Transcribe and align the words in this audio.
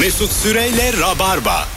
Mesut 0.00 0.32
Süreyle 0.32 0.92
Rabarba. 1.00 1.68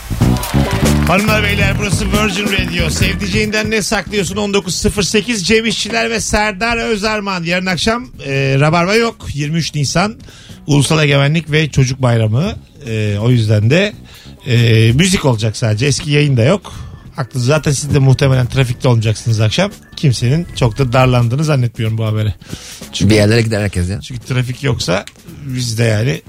Hanımlar 1.08 1.44
beyler 1.44 1.74
burası 1.79 2.06
Virgin 2.06 2.46
Radio. 2.46 2.90
Sevdiceğinden 2.90 3.71
ne 3.71 3.82
saklıyorsun 3.82 4.36
19.08 4.36 5.44
Cem 5.44 5.66
İşçiler 5.66 6.10
ve 6.10 6.20
Serdar 6.20 6.78
Özarman. 6.78 7.44
Yarın 7.44 7.66
akşam 7.66 8.08
e, 8.26 8.56
Rabarba 8.60 8.96
yok. 8.96 9.28
23 9.34 9.76
Nisan 9.76 10.16
Ulusal 10.68 11.04
Egemenlik 11.04 11.52
ve 11.52 11.70
Çocuk 11.70 12.02
Bayramı. 12.02 12.56
E, 12.88 13.18
o 13.22 13.30
yüzden 13.30 13.69
de 13.69 13.94
e, 14.47 14.92
müzik 14.92 15.26
olacak 15.26 15.58
sadece. 15.58 15.86
Eski 15.86 16.12
yayın 16.12 16.38
da 16.38 16.44
yok. 16.44 16.73
Haklı. 17.18 17.40
Zaten 17.40 17.72
siz 17.72 17.94
de 17.94 17.99
muhtemelen 17.99 18.48
trafikte 18.48 18.88
olmayacaksınız 18.88 19.40
akşam. 19.41 19.72
Kimsenin 19.95 20.48
çok 20.55 20.77
da 20.77 20.94
darlandığını 20.94 21.44
zannetmiyorum 21.44 21.98
bu 21.98 22.05
habere. 22.05 22.34
Bir 23.02 23.16
yerlere 23.16 23.41
gider 23.41 23.62
herkes 23.62 23.90
ya. 23.90 24.02
Çünkü 24.02 24.22
trafik 24.22 24.63
yoksa 24.63 25.05
biz 25.45 25.77
de 25.77 25.84
yani 25.84 26.22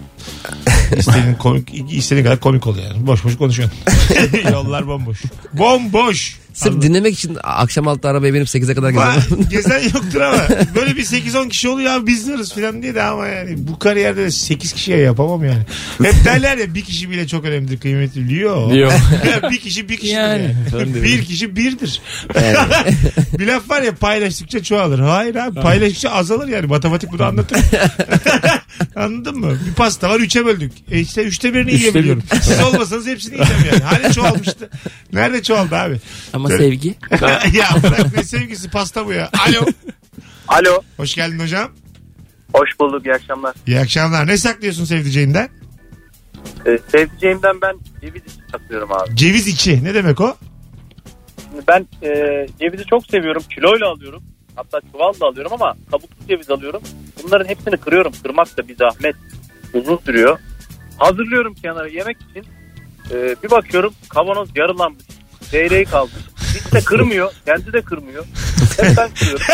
istediğin, 0.96 1.34
komik, 1.34 1.92
istediğin 1.92 2.24
kadar 2.24 2.40
komik 2.40 2.66
oluyor 2.66 2.86
yani. 2.86 3.06
Boş 3.06 3.24
boş 3.24 3.36
konuşuyorsun. 3.36 3.78
Yollar 4.52 4.86
bomboş. 4.86 5.22
Bomboş. 5.52 6.38
Sırf 6.58 6.82
dinlemek 6.82 7.14
için 7.14 7.38
akşam 7.42 7.88
altta 7.88 8.08
arabaya 8.08 8.34
binip 8.34 8.46
8'e 8.48 8.74
kadar. 8.74 8.90
Va- 8.92 9.48
Gezen 9.50 9.82
yoktur 9.82 10.20
ama. 10.20 10.42
Böyle 10.74 10.96
bir 10.96 11.04
8-10 11.04 11.48
kişi 11.48 11.68
oluyor 11.68 11.92
abi 11.92 12.06
biz 12.06 12.30
varız 12.30 12.52
falan 12.54 12.82
diye 12.82 12.94
de 12.94 13.02
ama 13.02 13.26
yani 13.26 13.54
bu 13.58 13.78
kariyerde 13.78 14.22
de 14.24 14.30
8 14.30 14.72
kişiye 14.72 14.98
yapamam 14.98 15.44
yani. 15.44 15.62
Hep 16.02 16.14
derler 16.24 16.58
ya 16.58 16.74
bir 16.74 16.82
kişi 16.82 17.10
bile 17.10 17.26
çok 17.26 17.44
önemlidir 17.44 17.80
kıymetli 17.80 18.24
biliyor. 18.24 18.70
Diyor. 18.72 18.92
Ya 19.42 19.50
bir 19.50 19.58
kişi 19.58 19.88
bir 19.88 19.96
kişidir 19.96 20.14
Yani, 20.18 20.54
yani. 20.78 20.94
bir 21.02 21.24
kişi 21.24 21.56
birdir. 21.56 22.02
bir 23.38 23.46
laf 23.46 23.70
var 23.70 23.82
ya 23.82 23.94
paylaştıkça 23.94 24.62
çoğalır. 24.62 24.98
Hayır 24.98 25.34
abi 25.34 25.60
paylaştıkça 25.60 26.10
azalır 26.10 26.48
yani. 26.48 26.66
Matematik 26.66 27.12
bunu 27.12 27.24
anlatır. 27.24 27.58
Anladın 28.96 29.38
mı? 29.38 29.58
Bir 29.68 29.74
pasta 29.74 30.10
var 30.10 30.20
üçe 30.20 30.46
böldük. 30.46 30.72
E 30.90 31.00
işte 31.00 31.22
üçte 31.24 31.54
birini 31.54 31.70
Üçte 31.70 31.78
yiyebiliyorum. 31.78 32.22
Siz 32.42 32.60
olmasanız 32.60 33.06
hepsini 33.06 33.34
yiyeceğim 33.34 33.64
yani. 33.72 33.82
Hani 33.82 34.14
çoğalmıştı. 34.14 34.70
Nerede 35.12 35.42
çoğaldı 35.42 35.76
abi? 35.76 36.00
Ama 36.32 36.48
Böyle- 36.48 36.64
sevgi. 36.64 36.94
ya 37.52 37.68
bırak 37.82 38.16
ne 38.16 38.24
sevgisi 38.24 38.70
pasta 38.70 39.06
bu 39.06 39.12
ya. 39.12 39.30
Alo. 39.48 39.66
Alo. 40.48 40.80
Hoş 40.96 41.14
geldin 41.14 41.38
hocam. 41.38 41.70
Hoş 42.52 42.70
bulduk. 42.80 43.06
iyi 43.06 43.14
akşamlar. 43.14 43.54
İyi 43.66 43.80
akşamlar. 43.80 44.26
Ne 44.26 44.36
saklıyorsun 44.36 44.84
sevdiceğinden? 44.84 45.48
Ee, 46.66 46.78
sevdiceğimden 46.92 47.60
ben 47.62 47.74
ceviz 48.00 48.22
içi 48.26 48.50
saklıyorum 48.52 48.92
abi. 48.92 49.16
Ceviz 49.16 49.46
içi. 49.46 49.84
Ne 49.84 49.94
demek 49.94 50.20
o? 50.20 50.36
Ben 51.68 51.86
e, 52.02 52.08
cevizi 52.60 52.84
çok 52.90 53.06
seviyorum. 53.06 53.42
Kiloyla 53.54 53.86
alıyorum. 53.88 54.22
Hatta 54.58 54.80
çuval 54.92 55.20
da 55.20 55.26
alıyorum 55.26 55.52
ama 55.52 55.76
kabuklu 55.90 56.26
ceviz 56.28 56.50
alıyorum. 56.50 56.82
Bunların 57.24 57.48
hepsini 57.48 57.76
kırıyorum. 57.76 58.12
Kırmak 58.22 58.56
da 58.56 58.68
bir 58.68 58.76
zahmet. 58.76 59.16
Uzun 59.74 59.98
sürüyor. 60.06 60.38
Hazırlıyorum 60.98 61.54
kenara 61.54 61.88
yemek 61.88 62.16
için. 62.30 62.44
Ee, 63.10 63.36
bir 63.42 63.50
bakıyorum 63.50 63.94
kavanoz 64.08 64.48
yarılanmış. 64.56 65.04
Çeyreği 65.50 65.84
kalmış. 65.84 66.14
Hiç 66.54 66.72
de 66.72 66.80
kırmıyor. 66.80 67.32
Kendi 67.46 67.72
de 67.72 67.82
kırmıyor. 67.82 68.24
Hep 68.76 68.96
ben 68.96 69.10
kırıyorum. 69.14 69.46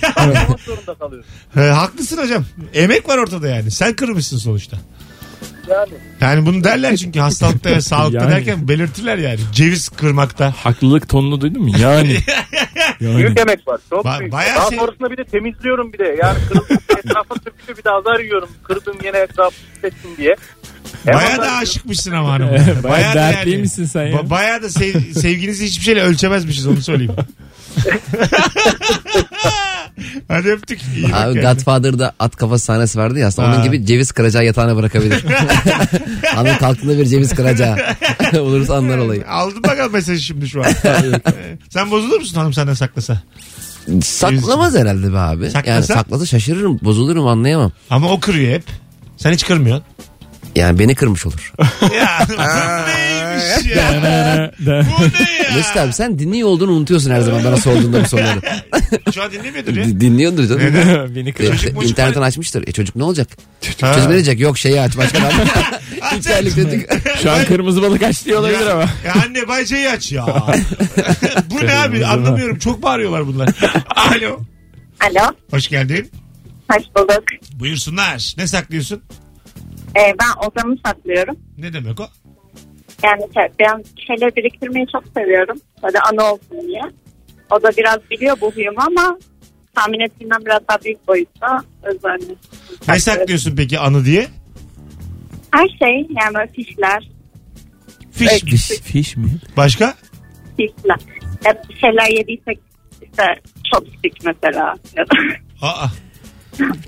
Saklamak 0.00 0.60
zorunda 0.60 0.94
kalıyorum. 0.94 1.28
He, 1.54 1.60
haklısın 1.60 2.18
hocam. 2.18 2.44
Emek 2.74 3.08
var 3.08 3.18
ortada 3.18 3.48
yani. 3.48 3.70
Sen 3.70 3.96
kırmışsın 3.96 4.38
sonuçta. 4.38 4.76
Yani 5.70 5.92
Yani 6.20 6.46
bunu 6.46 6.64
derler 6.64 6.96
çünkü 6.96 7.20
hastalıkta 7.20 7.70
ve 7.70 7.80
sağlıkta 7.90 8.24
Yani. 8.24 8.30
derken 8.30 8.68
belirtirler 8.68 9.18
yani. 9.18 9.38
Ceviz 9.52 9.88
kırmakta. 9.88 10.54
Haklılık 10.56 11.08
tonunu 11.08 11.40
duydun 11.40 11.62
mu? 11.62 11.70
Yani. 11.78 12.16
yani. 13.00 13.16
büyük 13.16 13.40
emek 13.40 13.68
var. 13.68 13.80
Çok 13.90 14.04
Ba- 14.06 14.20
büyük. 14.20 14.32
bayağı 14.32 14.56
Daha 14.56 14.68
şey- 14.70 14.78
sonrasında 14.78 15.10
bir 15.10 15.16
de 15.16 15.24
temizliyorum 15.24 15.92
bir 15.92 15.98
de. 15.98 16.16
Yani 16.22 16.38
kırıldım 16.48 16.78
etrafa 16.98 17.34
sürtüyor 17.34 17.78
bir 17.78 17.84
de 17.84 17.90
azar 17.90 18.20
yiyorum. 18.20 18.48
Kırdım 18.62 18.96
yine 19.04 19.18
etrafı 19.18 19.56
hissettim 19.74 20.10
diye. 20.16 20.36
Hem 21.04 21.14
Bayağı 21.14 21.28
azar 21.30 21.38
da 21.38 21.44
yiyorum. 21.44 21.62
aşıkmışsın 21.62 22.12
ama 22.12 22.32
hanım. 22.32 22.48
Bayağı 22.84 23.10
da 23.14 23.18
dertliymişsin 23.18 23.84
sen 23.84 24.06
ya. 24.06 24.16
Ba- 24.16 24.30
bayağı 24.30 24.62
da 24.62 24.68
sev- 24.70 25.12
sevginizi 25.14 25.64
hiçbir 25.66 25.84
şeyle 25.84 26.02
ölçemezmişiz 26.02 26.66
onu 26.66 26.82
söyleyeyim. 26.82 27.12
Hadi 30.28 30.48
öptük. 30.50 30.80
İyi 30.96 31.04
bak 31.04 31.14
Abi 31.14 31.34
kendine. 31.34 31.52
Godfather'da 31.52 32.12
at 32.18 32.36
kafası 32.36 32.64
sahnesi 32.64 32.98
vardı 32.98 33.18
ya 33.18 33.26
aslında 33.26 33.48
onun 33.48 33.62
gibi 33.62 33.86
ceviz 33.86 34.12
kıracağı 34.12 34.44
yatağına 34.44 34.76
bırakabilir. 34.76 35.24
Hanım 36.34 36.58
kalktığında 36.58 36.98
bir 36.98 37.06
ceviz 37.06 37.34
kıracağı. 37.34 37.76
Olursa 38.40 38.76
anlar 38.76 38.98
olayı. 38.98 39.28
Aldın 39.28 39.62
bakalım 39.62 39.92
mesajı 39.92 40.22
şimdi 40.22 40.48
şu 40.48 40.60
an. 40.64 40.66
Sen 41.70 41.90
bozulur 41.90 42.18
musun 42.20 42.36
hanım 42.36 42.52
senden 42.52 42.74
saklasa? 42.74 43.22
Saklamaz 44.02 44.74
herhalde 44.74 45.12
be 45.12 45.18
abi. 45.18 45.42
Yani 45.42 45.52
Saklasa? 45.52 45.94
saklasa 45.94 46.26
şaşırırım 46.26 46.78
bozulurum 46.82 47.26
anlayamam. 47.26 47.72
Ama 47.90 48.08
o 48.12 48.20
kırıyor 48.20 48.52
hep. 48.54 48.64
Sen 49.16 49.32
hiç 49.32 49.46
kırmıyorsun. 49.46 49.84
Yani 50.56 50.78
beni 50.78 50.94
kırmış 50.94 51.26
olur. 51.26 51.52
Ya 51.94 52.18
bu 52.28 52.32
neymiş 52.32 53.76
ya? 53.76 53.94
Bu 53.98 54.04
ne 54.04 54.08
ya? 54.08 54.84
Mesut 55.56 55.76
abi 55.76 55.92
sen 55.92 56.18
dinliyor 56.18 56.48
olduğunu 56.48 56.70
unutuyorsun 56.72 57.10
her 57.10 57.20
zaman 57.20 57.44
bana 57.44 57.56
sorduğunda 57.56 58.04
bu 58.04 58.08
soruları. 58.08 58.40
Şu 59.14 59.22
an 59.22 59.32
dinlemiyordur 59.32 59.76
ya. 59.76 59.84
Dinliyordur 59.84 60.48
canım. 60.48 61.14
Beni 61.14 61.28
E, 61.28 61.32
kırıyor. 61.32 61.54
işte 61.54 61.72
mocuk 61.72 61.90
internetten 61.90 62.22
açmıştır. 62.22 62.68
E 62.68 62.72
çocuk 62.72 62.96
ne 62.96 63.04
olacak? 63.04 63.28
Ha. 63.80 63.92
Çocuk 63.94 64.08
ne 64.08 64.14
diyecek? 64.14 64.40
Yok 64.40 64.58
şeyi 64.58 64.80
aç 64.80 64.96
başka 64.96 65.18
aç. 65.26 65.34
çocuk. 66.54 66.90
Şu 67.22 67.30
an 67.30 67.44
kırmızı 67.44 67.82
balık 67.82 68.02
aç 68.02 68.24
diye 68.24 68.36
olabilir 68.36 68.66
Ya, 68.66 68.72
ama. 68.72 68.82
ya 69.06 69.14
anne 69.26 69.48
bayçayı 69.48 69.90
aç 69.90 70.12
ya. 70.12 70.26
Bu 71.50 71.66
ne 71.66 71.74
abi 71.74 72.06
anlamıyorum. 72.06 72.58
Çok 72.58 72.82
bağırıyorlar 72.82 73.26
bunlar. 73.26 73.48
Alo. 73.96 74.40
Alo, 75.00 75.32
Hoş 75.50 75.68
geldin. 75.68 76.10
hoş 76.72 76.82
bulduk. 76.96 77.24
Buyursunlar. 77.52 78.34
Ne 78.38 78.46
saklıyorsun? 78.46 79.02
Ee, 79.96 80.14
ben 80.20 80.48
odamı 80.48 80.76
saklıyorum. 80.86 81.36
Ne 81.58 81.72
demek 81.72 82.00
o? 82.00 82.06
Yani 83.04 83.22
şey- 83.34 83.52
ben 83.58 83.84
şeyler 84.06 84.36
biriktirmeyi 84.36 84.86
çok 84.92 85.04
seviyorum. 85.16 85.60
Böyle 85.82 85.98
anı 86.00 86.32
olsun 86.32 86.68
diye. 86.68 86.82
O 87.50 87.62
da 87.62 87.70
biraz 87.76 87.98
biliyor 88.10 88.36
bu 88.40 88.52
huyumu 88.52 88.80
ama 88.86 89.18
tahmin 89.74 90.00
ettiğimden 90.00 90.44
biraz 90.46 90.60
daha 90.68 90.78
büyük 90.84 91.08
boyutta 91.08 91.64
özenli. 91.82 92.36
Ne 92.88 93.00
saklıyorsun 93.00 93.56
peki 93.56 93.78
anı 93.78 94.04
diye? 94.04 94.28
Her 95.50 95.68
şey 95.68 96.06
yani 96.10 96.34
böyle 96.34 96.52
fişler, 96.52 97.10
Fiş 98.12 98.42
mi? 98.42 98.50
Fiş, 98.50 98.68
fiş 98.68 99.16
mi? 99.16 99.30
Başka? 99.56 99.94
fişler. 100.56 100.98
Ya 101.44 101.62
bir 101.68 101.76
şeyler 101.76 102.08
yediysek 102.18 102.58
işte 103.02 103.24
chopstick 103.72 104.24
mesela 104.24 104.74
Aa, 105.62 105.86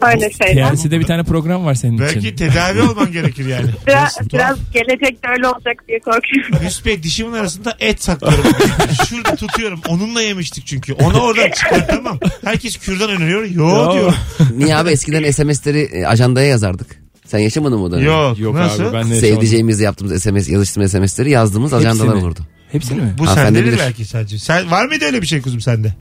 öyle 0.02 0.30
şeyler. 0.30 0.76
TLC'de 0.76 1.00
bir 1.00 1.04
tane 1.06 1.22
program 1.22 1.64
var 1.64 1.74
senin 1.74 1.98
belki 1.98 2.18
için. 2.18 2.36
tedavi 2.36 2.82
olman 2.90 3.12
gerekir 3.12 3.46
yani. 3.46 3.70
Biraz, 3.86 4.18
biraz 4.32 4.58
gelecekte 4.72 5.28
öyle 5.28 5.48
olacak 5.48 5.84
diye 5.88 5.98
korkuyorum. 5.98 6.66
Hüsnü 6.66 6.84
Bey 6.86 7.02
dişimin 7.02 7.32
arasında 7.32 7.76
et 7.80 8.02
saklıyorum. 8.02 8.44
Şurada 9.08 9.36
tutuyorum. 9.36 9.80
Onunla 9.88 10.22
yemiştik 10.22 10.66
çünkü. 10.66 10.92
Onu 10.92 11.20
oradan 11.20 11.50
çıkartamam. 11.50 12.18
Herkes 12.44 12.76
kürdan 12.76 13.10
öneriyor. 13.10 13.44
Yo, 13.44 13.68
Yo. 13.68 13.92
diyor. 13.92 14.14
Niye 14.56 14.76
abi 14.76 14.90
eskiden 14.90 15.30
SMS'leri 15.30 15.80
e, 15.80 16.06
ajandaya 16.06 16.46
yazardık. 16.46 17.02
Sen 17.26 17.38
yaşamadın 17.38 17.78
mı 17.78 17.84
o 17.84 17.90
dönemi? 17.90 18.06
Yok. 18.06 18.38
Yok 18.38 18.54
Nasıl? 18.54 18.84
abi 18.84 18.92
ben 18.92 19.10
de. 19.10 19.14
Sevdiceğimizle 19.20 19.84
yaptığımız 19.84 20.22
SMS, 20.22 20.48
yazıştığımız 20.48 20.92
SMS'leri 20.92 21.30
yazdığımız 21.30 21.72
Hepsini. 21.72 21.90
ajandalar 21.90 22.14
olurdu. 22.14 22.40
Hepsini 22.72 23.00
mi? 23.00 23.14
Bu 23.18 23.24
bilir. 23.24 23.78
belki 23.78 24.04
sadece. 24.04 24.38
Sen, 24.38 24.70
var 24.70 24.86
mıydı 24.86 25.04
öyle 25.04 25.22
bir 25.22 25.26
şey 25.26 25.42
kuzum 25.42 25.60
sende? 25.60 25.94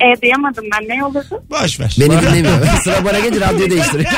E, 0.00 0.22
duyamadım 0.22 0.64
ben 0.72 0.88
ne 0.98 1.04
olurdu? 1.04 1.44
Boş 1.50 1.80
ver. 1.80 1.96
Beni 2.00 2.20
dinlemiyor. 2.22 2.66
Sıra 2.84 3.04
bana 3.04 3.18
gelince 3.18 3.40
radyo 3.40 3.70
değiştiriyor. 3.70 4.10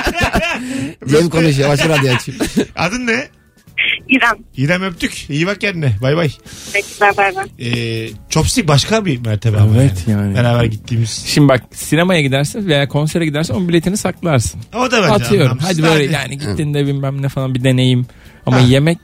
Cem 1.09 1.29
konuşuyor. 1.31 1.69
Başka 1.69 1.89
radyo 1.89 2.15
açayım. 2.15 2.41
Adın 2.77 3.07
ne? 3.07 3.29
İrem. 4.09 4.37
İrem 4.57 4.83
öptük. 4.83 5.31
İyi 5.31 5.47
bak 5.47 5.61
kendine. 5.61 5.93
Bay 6.03 6.17
bay. 6.17 6.31
Bekler 6.75 7.17
bay 7.17 7.37
bay. 7.37 7.47
Ee, 7.61 8.09
Chopstick 8.31 8.69
başka 8.69 9.05
bir 9.05 9.19
mertebe 9.27 9.57
ama 9.59 9.77
Evet 9.77 10.05
yani. 10.07 10.35
Beraber 10.35 10.65
gittiğimiz. 10.65 11.25
Şimdi 11.27 11.49
bak 11.49 11.63
sinemaya 11.73 12.21
gidersin 12.21 12.67
veya 12.69 12.89
konsere 12.89 13.25
gidersin 13.25 13.55
onun 13.55 13.69
biletini 13.69 13.97
saklarsın. 13.97 14.61
Ama 14.73 14.91
da 14.91 15.03
bence 15.03 15.13
Atıyorum. 15.15 15.51
anlamsız 15.53 15.69
Hadi 15.69 15.83
böyle 15.83 16.13
yani 16.13 16.39
gittiğinde 16.39 16.87
bilmem 16.87 17.23
ne 17.23 17.29
falan 17.29 17.55
bir 17.55 17.65
deneyim. 17.65 18.07
Ama 18.47 18.57
Ha. 18.57 18.61
yemek 18.61 18.99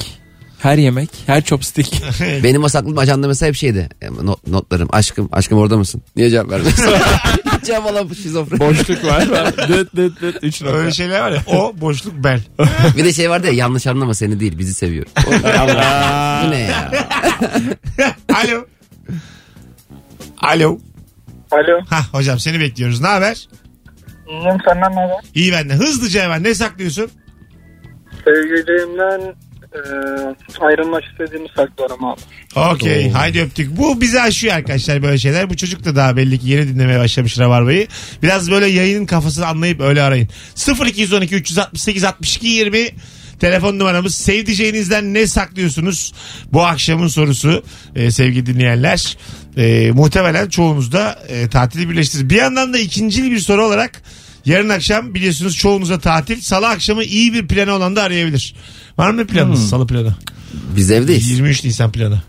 her 0.58 0.78
yemek 0.78 1.08
her 1.26 1.44
chopstick. 1.44 2.02
Benim 2.44 2.64
o 2.64 2.68
saklım 2.68 2.98
ajanda 2.98 3.28
mesela 3.28 3.48
hep 3.48 3.56
şeydi. 3.56 3.88
Yani 4.02 4.16
not- 4.18 4.46
notlarım. 4.46 4.88
Aşkım, 4.92 5.28
aşkım 5.32 5.58
orada 5.58 5.76
mısın? 5.76 6.02
Niye 6.16 6.30
cevap 6.30 6.50
vermiyorsun? 6.50 6.84
cevap 7.64 7.86
alan 7.86 8.08
şizofren. 8.22 8.58
Boşluk 8.58 9.04
var. 9.04 9.26
dıt 9.68 9.96
dıt 9.96 10.20
dıt. 10.20 10.36
Üç 10.42 10.62
nokta. 10.62 10.76
Öyle 10.76 10.90
şeyler 10.92 11.20
var 11.20 11.30
ya. 11.30 11.42
O 11.46 11.74
boşluk 11.80 12.14
bel. 12.24 12.40
Bir 12.96 13.04
de 13.04 13.12
şey 13.12 13.30
vardı 13.30 13.46
ya 13.46 13.52
yanlış 13.52 13.86
anlama 13.86 14.14
seni 14.14 14.40
değil 14.40 14.58
bizi 14.58 14.74
seviyor. 14.74 15.06
Allah. 15.58 16.42
Bu 16.46 16.50
ne 16.50 16.58
ya? 16.58 16.90
Alo. 18.34 18.66
Alo. 20.38 20.78
Alo. 21.50 21.80
Ha 21.90 22.00
hocam 22.12 22.38
seni 22.38 22.60
bekliyoruz. 22.60 23.00
Ne 23.00 23.06
haber? 23.06 23.48
İyiyim 24.28 24.56
senden 24.68 24.90
ne 24.92 25.00
haber? 25.00 25.16
İyi 25.34 25.52
ben 25.52 25.68
de. 25.68 25.74
Hızlıca 25.74 26.22
hemen 26.22 26.42
ne 26.42 26.54
saklıyorsun? 26.54 27.10
Sevgililerimden 28.24 29.34
e, 29.76 30.64
ayrılmak 30.64 31.04
istediğimi 31.04 31.48
saklarım 31.56 32.04
abi. 32.04 32.20
Okey. 32.56 33.10
Haydi 33.10 33.40
öptük. 33.40 33.76
Bu 33.76 34.00
bizi 34.00 34.20
aşıyor 34.20 34.54
arkadaşlar 34.54 35.02
böyle 35.02 35.18
şeyler. 35.18 35.50
Bu 35.50 35.56
çocuk 35.56 35.84
da 35.84 35.96
daha 35.96 36.16
belli 36.16 36.38
ki 36.38 36.48
yeni 36.48 36.68
dinlemeye 36.68 36.98
başlamış 36.98 37.38
Rabarba'yı. 37.38 37.86
Biraz 38.22 38.50
böyle 38.50 38.66
yayının 38.66 39.06
kafasını 39.06 39.46
anlayıp 39.46 39.80
öyle 39.80 40.02
arayın. 40.02 40.28
0212 40.86 41.34
368 41.34 42.04
62 42.04 42.46
20 42.46 42.90
Telefon 43.40 43.78
numaramız 43.78 44.14
sevdiceğinizden 44.14 45.14
ne 45.14 45.26
saklıyorsunuz? 45.26 46.12
Bu 46.52 46.64
akşamın 46.64 47.08
sorusu 47.08 47.64
e, 47.96 48.10
sevgili 48.10 48.46
dinleyenler. 48.46 49.16
E, 49.56 49.90
muhtemelen 49.90 50.48
çoğunuz 50.48 50.92
da 50.92 51.18
e, 51.28 51.48
tatili 51.48 51.90
birleştirir. 51.90 52.30
Bir 52.30 52.34
yandan 52.34 52.72
da 52.72 52.78
ikincil 52.78 53.30
bir 53.30 53.38
soru 53.38 53.64
olarak 53.64 54.02
yarın 54.44 54.68
akşam 54.68 55.14
biliyorsunuz 55.14 55.56
çoğunuza 55.56 55.98
tatil. 55.98 56.40
Salı 56.40 56.68
akşamı 56.68 57.04
iyi 57.04 57.32
bir 57.32 57.48
planı 57.48 57.72
olan 57.72 57.96
da 57.96 58.02
arayabilir. 58.02 58.54
Var 58.98 59.10
mı 59.10 59.26
planınız 59.26 59.68
salı 59.68 59.86
planı? 59.86 60.14
Biz 60.76 60.90
evdeyiz. 60.90 61.30
23 61.30 61.64
Nisan 61.64 61.92
planı. 61.92 62.22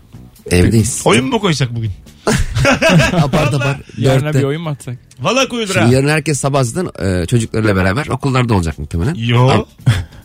Evdeyiz. 0.50 1.02
Oyun 1.04 1.24
mu 1.26 1.40
koysak 1.40 1.74
bugün? 1.74 1.92
apar 3.12 3.50
topar. 3.50 3.80
Yarına 3.98 4.24
Dörtte. 4.26 4.38
bir 4.38 4.44
oyun 4.44 4.62
mu 4.62 4.68
atsak? 4.70 4.96
Valla 5.20 5.48
koyulur 5.48 5.74
ha. 5.74 5.80
Şimdi 5.80 5.94
yarın 5.94 6.08
herkes 6.08 6.40
sabah 6.40 6.64
zaten 6.64 7.06
e, 7.06 7.26
çocuklarıyla 7.26 7.76
beraber 7.76 8.06
okullarda 8.06 8.54
olacak 8.54 8.78
muhtemelen. 8.78 9.14
Yo. 9.14 9.64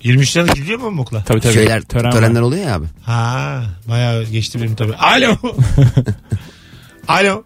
23 0.03 0.35
Nisan 0.35 0.55
gidiyor 0.55 0.79
mu 0.79 1.01
okula? 1.01 1.23
Tabii 1.23 1.39
tabii. 1.41 1.53
Şeyler, 1.53 1.81
Tören 1.81 2.05
var. 2.05 2.11
törenler 2.11 2.41
oluyor 2.41 2.65
ya 2.67 2.75
abi. 2.75 2.85
Ha, 3.03 3.63
bayağı 3.89 4.23
geçti 4.23 4.61
benim 4.61 4.75
tabii. 4.75 4.95
Alo. 4.95 5.35
Alo. 7.07 7.43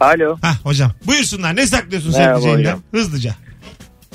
Alo. 0.00 0.36
Ha 0.42 0.56
hocam. 0.62 0.92
Buyursunlar. 1.06 1.56
Ne 1.56 1.66
saklıyorsun 1.66 2.12
Merhaba 2.12 2.34
sevdiceğinden? 2.40 2.60
hocam. 2.62 2.80
Hızlıca. 2.92 3.34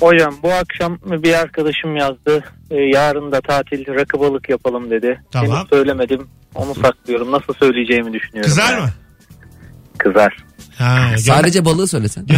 Hocam 0.02 0.34
bu 0.42 0.52
akşam 0.52 0.98
bir 1.04 1.34
arkadaşım 1.34 1.96
yazdı. 1.96 2.44
Ee, 2.70 2.76
yarın 2.76 3.32
da 3.32 3.40
tatil 3.40 3.86
rakı 3.94 4.20
balık 4.20 4.48
yapalım 4.48 4.90
dedi. 4.90 5.22
Tamam. 5.30 5.56
Henüz 5.56 5.68
söylemedim. 5.68 6.28
Onu 6.54 6.74
saklıyorum. 6.74 7.32
Nasıl 7.32 7.54
söyleyeceğimi 7.54 8.12
düşünüyorum. 8.12 8.50
Kızar 8.50 8.72
yani. 8.72 8.82
mı? 8.82 8.90
Kızar. 9.98 10.36
Ha, 10.78 10.98
gö- 11.14 11.18
Sadece 11.18 11.64
balığı 11.64 11.88
söylesen. 11.88 12.26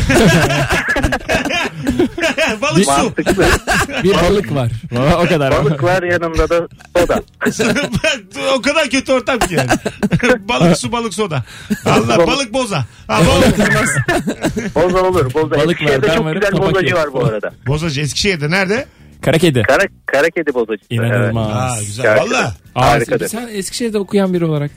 Balık 2.63 2.85
su. 2.85 2.91
Mantıklı. 2.91 3.47
Bir 4.05 4.15
balık 4.15 4.55
var. 4.55 4.71
o 5.25 5.29
kadar. 5.29 5.53
balık 5.53 5.83
var 5.83 6.03
yanında 6.03 6.49
da 6.49 6.69
soda. 6.97 7.23
o 8.57 8.63
kadar 8.63 8.89
kötü 8.91 9.13
ortam 9.13 9.39
ki 9.39 9.55
yani. 9.55 9.69
balık 10.49 10.77
su 10.79 10.93
balık 10.93 11.15
soda. 11.15 11.45
Allah 11.87 12.27
balık 12.27 12.53
boza. 12.53 12.85
Ha, 13.07 13.21
balık. 13.27 13.59
Boza 14.75 15.03
olur. 15.03 15.35
Boza. 15.35 15.51
Balık 15.51 15.71
Eskişehir'de 15.83 16.09
var, 16.09 16.17
çok 16.17 16.25
varım, 16.25 16.41
güzel 16.41 16.59
bozacı 16.59 16.87
yok. 16.87 16.99
var 16.99 17.13
bu 17.13 17.25
arada. 17.25 17.53
Bozacı 17.67 18.01
Eskişehir'de 18.01 18.51
nerede? 18.51 18.87
Kara 19.21 19.39
kedi. 19.39 19.63
Kara, 19.63 19.83
kara 20.07 20.31
kedi 20.31 20.55
bozacısı. 20.55 20.87
Evet. 20.91 21.11
İnanılmaz. 21.11 21.51
Ha 21.53 21.77
güzel. 21.81 22.03
Gerçekten. 22.05 22.39
Valla. 22.39 22.55
Aa, 22.75 22.91
Harikadır. 22.91 23.29
sen 23.29 23.49
Eskişehir'de 23.53 23.99
okuyan 23.99 24.35
biri 24.35 24.45
olarak. 24.45 24.71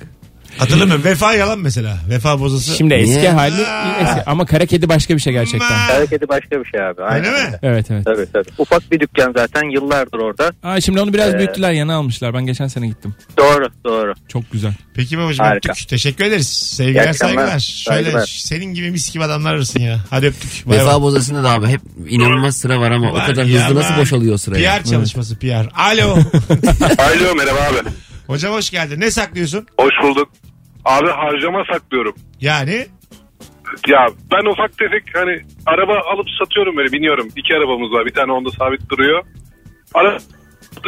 Hatırlamıyorum. 0.60 1.04
Vefa 1.04 1.34
yalan 1.34 1.60
mesela. 1.60 1.98
Vefa 2.10 2.40
bozası. 2.40 2.76
Şimdi 2.76 2.94
eski 2.94 3.20
Niye? 3.20 3.30
hali 3.32 3.62
eski. 4.02 4.24
ama 4.26 4.46
kara 4.46 4.66
kedi 4.66 4.90
başka 4.90 5.16
bir 5.16 5.20
şey 5.20 5.34
gerçekten. 5.34 5.68
Ma- 5.72 5.88
Kara 5.88 6.06
kedi 6.06 6.28
başka 6.30 6.60
bir 6.60 6.66
şey 6.66 6.82
abi. 6.88 7.04
Aynen. 7.04 7.34
Öyle 7.34 7.44
mi? 7.50 7.60
Evet 7.64 7.92
evet. 7.92 8.06
Tabii 8.06 8.26
tabii. 8.34 8.50
Ufak 8.58 8.92
bir 8.92 9.00
dükkan 9.00 9.34
zaten 9.38 9.70
yıllardır 9.74 10.18
orada. 10.20 10.52
Aa, 10.64 10.82
şimdi 10.82 11.02
onu 11.02 11.14
biraz 11.14 11.34
Ee, 11.34 11.38
büyüttüler 11.38 11.72
yana 11.72 11.96
almışlar. 11.96 12.34
Ben 12.34 12.46
geçen 12.46 12.68
sene 12.68 12.88
gittim. 12.88 13.16
Doğru 13.38 13.68
doğru. 13.86 14.14
Çok 14.28 14.52
güzel. 14.52 14.74
Peki 14.94 15.18
babacığım 15.18 15.46
Harika. 15.46 15.72
öptük. 15.72 15.90
Teşekkür 15.90 16.26
ederiz. 16.26 16.48
Sevgiler 16.50 17.04
İyi 17.06 17.10
akşamlar. 17.10 17.36
saygılar. 17.36 17.60
Şöyle 17.60 18.04
Saygılar. 18.04 18.26
senin 18.44 18.74
gibi 18.74 18.92
mis 18.92 19.14
gibi 19.14 19.24
adamlar 19.24 19.54
arasın 19.54 19.80
ya. 19.80 20.00
Hadi 20.10 20.26
öptük. 20.26 20.66
Bay 20.68 20.78
bay. 20.78 20.86
Vefa 20.86 21.02
bozasında 21.02 21.44
da 21.44 21.52
abi 21.52 21.68
hep 21.68 21.82
inanılmaz 22.10 22.58
sıra 22.58 22.80
var 22.80 22.92
ama 22.92 23.14
Var 23.14 23.24
o 23.24 23.28
kadar 23.28 23.46
ya, 23.46 23.64
hızlı 23.66 23.80
nasıl 23.80 23.94
var. 23.94 24.00
boşalıyor 24.00 24.34
o 24.34 24.38
sıra 24.38 24.58
ya? 24.60 24.80
PR 24.80 24.84
çalışması 24.90 25.36
PR. 25.40 25.70
Alo. 25.76 26.14
Alo 26.98 27.36
merhaba 27.38 27.60
abi. 27.60 27.90
Hocam 28.28 28.54
hoş 28.54 28.70
geldin. 28.70 29.00
Ne 29.00 29.12
saklıyorsun? 29.12 29.68
Hoş 29.80 29.94
bulduk. 30.04 30.30
Abi 30.86 31.08
harcama 31.10 31.64
saklıyorum. 31.74 32.16
Yani 32.42 32.88
Ya 33.88 34.06
ben 34.32 34.52
ufak 34.52 34.78
tefek 34.78 35.04
hani 35.14 35.42
araba 35.66 35.94
alıp 36.14 36.28
satıyorum 36.40 36.78
böyle 36.78 36.92
biniyorum. 36.92 37.28
İki 37.36 37.54
arabamız 37.56 37.92
var 37.92 38.06
bir 38.06 38.14
tane 38.14 38.32
onda 38.32 38.52
sabit 38.52 38.90
duruyor. 38.90 39.24
Ara 39.94 40.18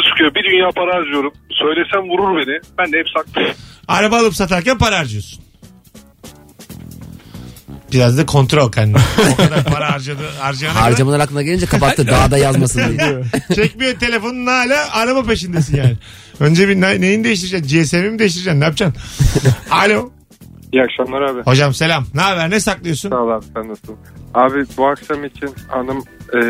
çıkıyor 0.10 0.36
bir 0.36 0.44
dünya 0.52 0.70
para 0.76 0.96
harcıyorum. 0.96 1.34
Söylesem 1.52 2.10
vurur 2.10 2.38
beni. 2.38 2.60
Ben 2.78 2.92
de 2.94 2.98
hep 2.98 3.08
saklıyorum. 3.18 3.56
araba 3.88 4.18
alıp 4.18 4.36
satarken 4.36 4.78
para 4.78 4.98
harcıyorsun. 5.00 5.44
Biraz 7.94 8.18
da 8.18 8.26
kontrol 8.26 8.72
kendini. 8.72 8.98
O 9.34 9.36
kadar 9.36 9.64
para 9.64 9.92
harcadı, 9.92 10.24
harcayana 10.40 10.74
kadar 10.76 10.90
Harcamalar 10.90 11.20
aklına 11.20 11.42
gelince 11.42 11.66
kapattı 11.66 12.08
dağda 12.08 12.38
yazmasın 12.38 13.00
diye. 13.00 13.22
çekmiyor 13.56 14.00
telefonun 14.00 14.48
hala 14.48 14.92
araba 14.94 15.24
peşindesin 15.24 15.78
yani. 15.78 15.96
Önce 16.40 16.68
bir 16.68 16.82
ne- 16.82 17.02
neyini 17.02 17.24
değiştireceksin? 17.24 17.82
GSM'i 18.00 18.10
mi 18.12 18.20
değiştireceksin? 18.20 18.60
Ne 18.60 18.64
yapacaksın? 18.66 19.02
Alo. 19.72 20.10
İyi 20.72 20.84
akşamlar 20.84 21.22
abi. 21.22 21.42
Hocam 21.42 21.74
selam. 21.74 22.06
Ne 22.14 22.22
haber? 22.22 22.50
Ne 22.50 22.60
saklıyorsun? 22.60 23.10
Sağ 23.10 23.18
ol 23.22 23.30
abi 23.30 23.46
sen 23.54 23.70
nasılsın? 23.70 23.96
Abi 24.34 24.66
bu 24.78 24.88
akşam 24.88 25.26
için 25.26 25.50
hanım 25.68 26.04
e, 26.34 26.42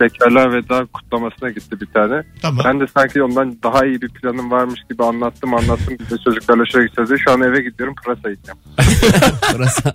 bekarlar 0.00 0.52
veda 0.52 0.86
kutlamasına 0.92 1.50
gitti 1.50 1.80
bir 1.80 1.86
tane. 1.86 2.22
Tamam. 2.42 2.64
Ben 2.64 2.80
de 2.80 2.84
sanki 2.96 3.22
ondan 3.22 3.56
daha 3.62 3.86
iyi 3.86 4.02
bir 4.02 4.08
planım 4.08 4.50
varmış 4.50 4.80
gibi 4.90 5.04
anlattım 5.04 5.54
anlattım. 5.54 5.96
Biz 6.00 6.10
de 6.10 6.16
çocuklarla 6.24 6.64
şöyle 6.66 6.86
gideceğiz 6.86 7.08
diye. 7.10 7.18
Şu 7.18 7.30
an 7.32 7.42
eve 7.42 7.62
gidiyorum 7.62 7.94
pırasa 8.04 8.28
yiyeceğim. 8.30 8.58
Burası. 9.56 9.94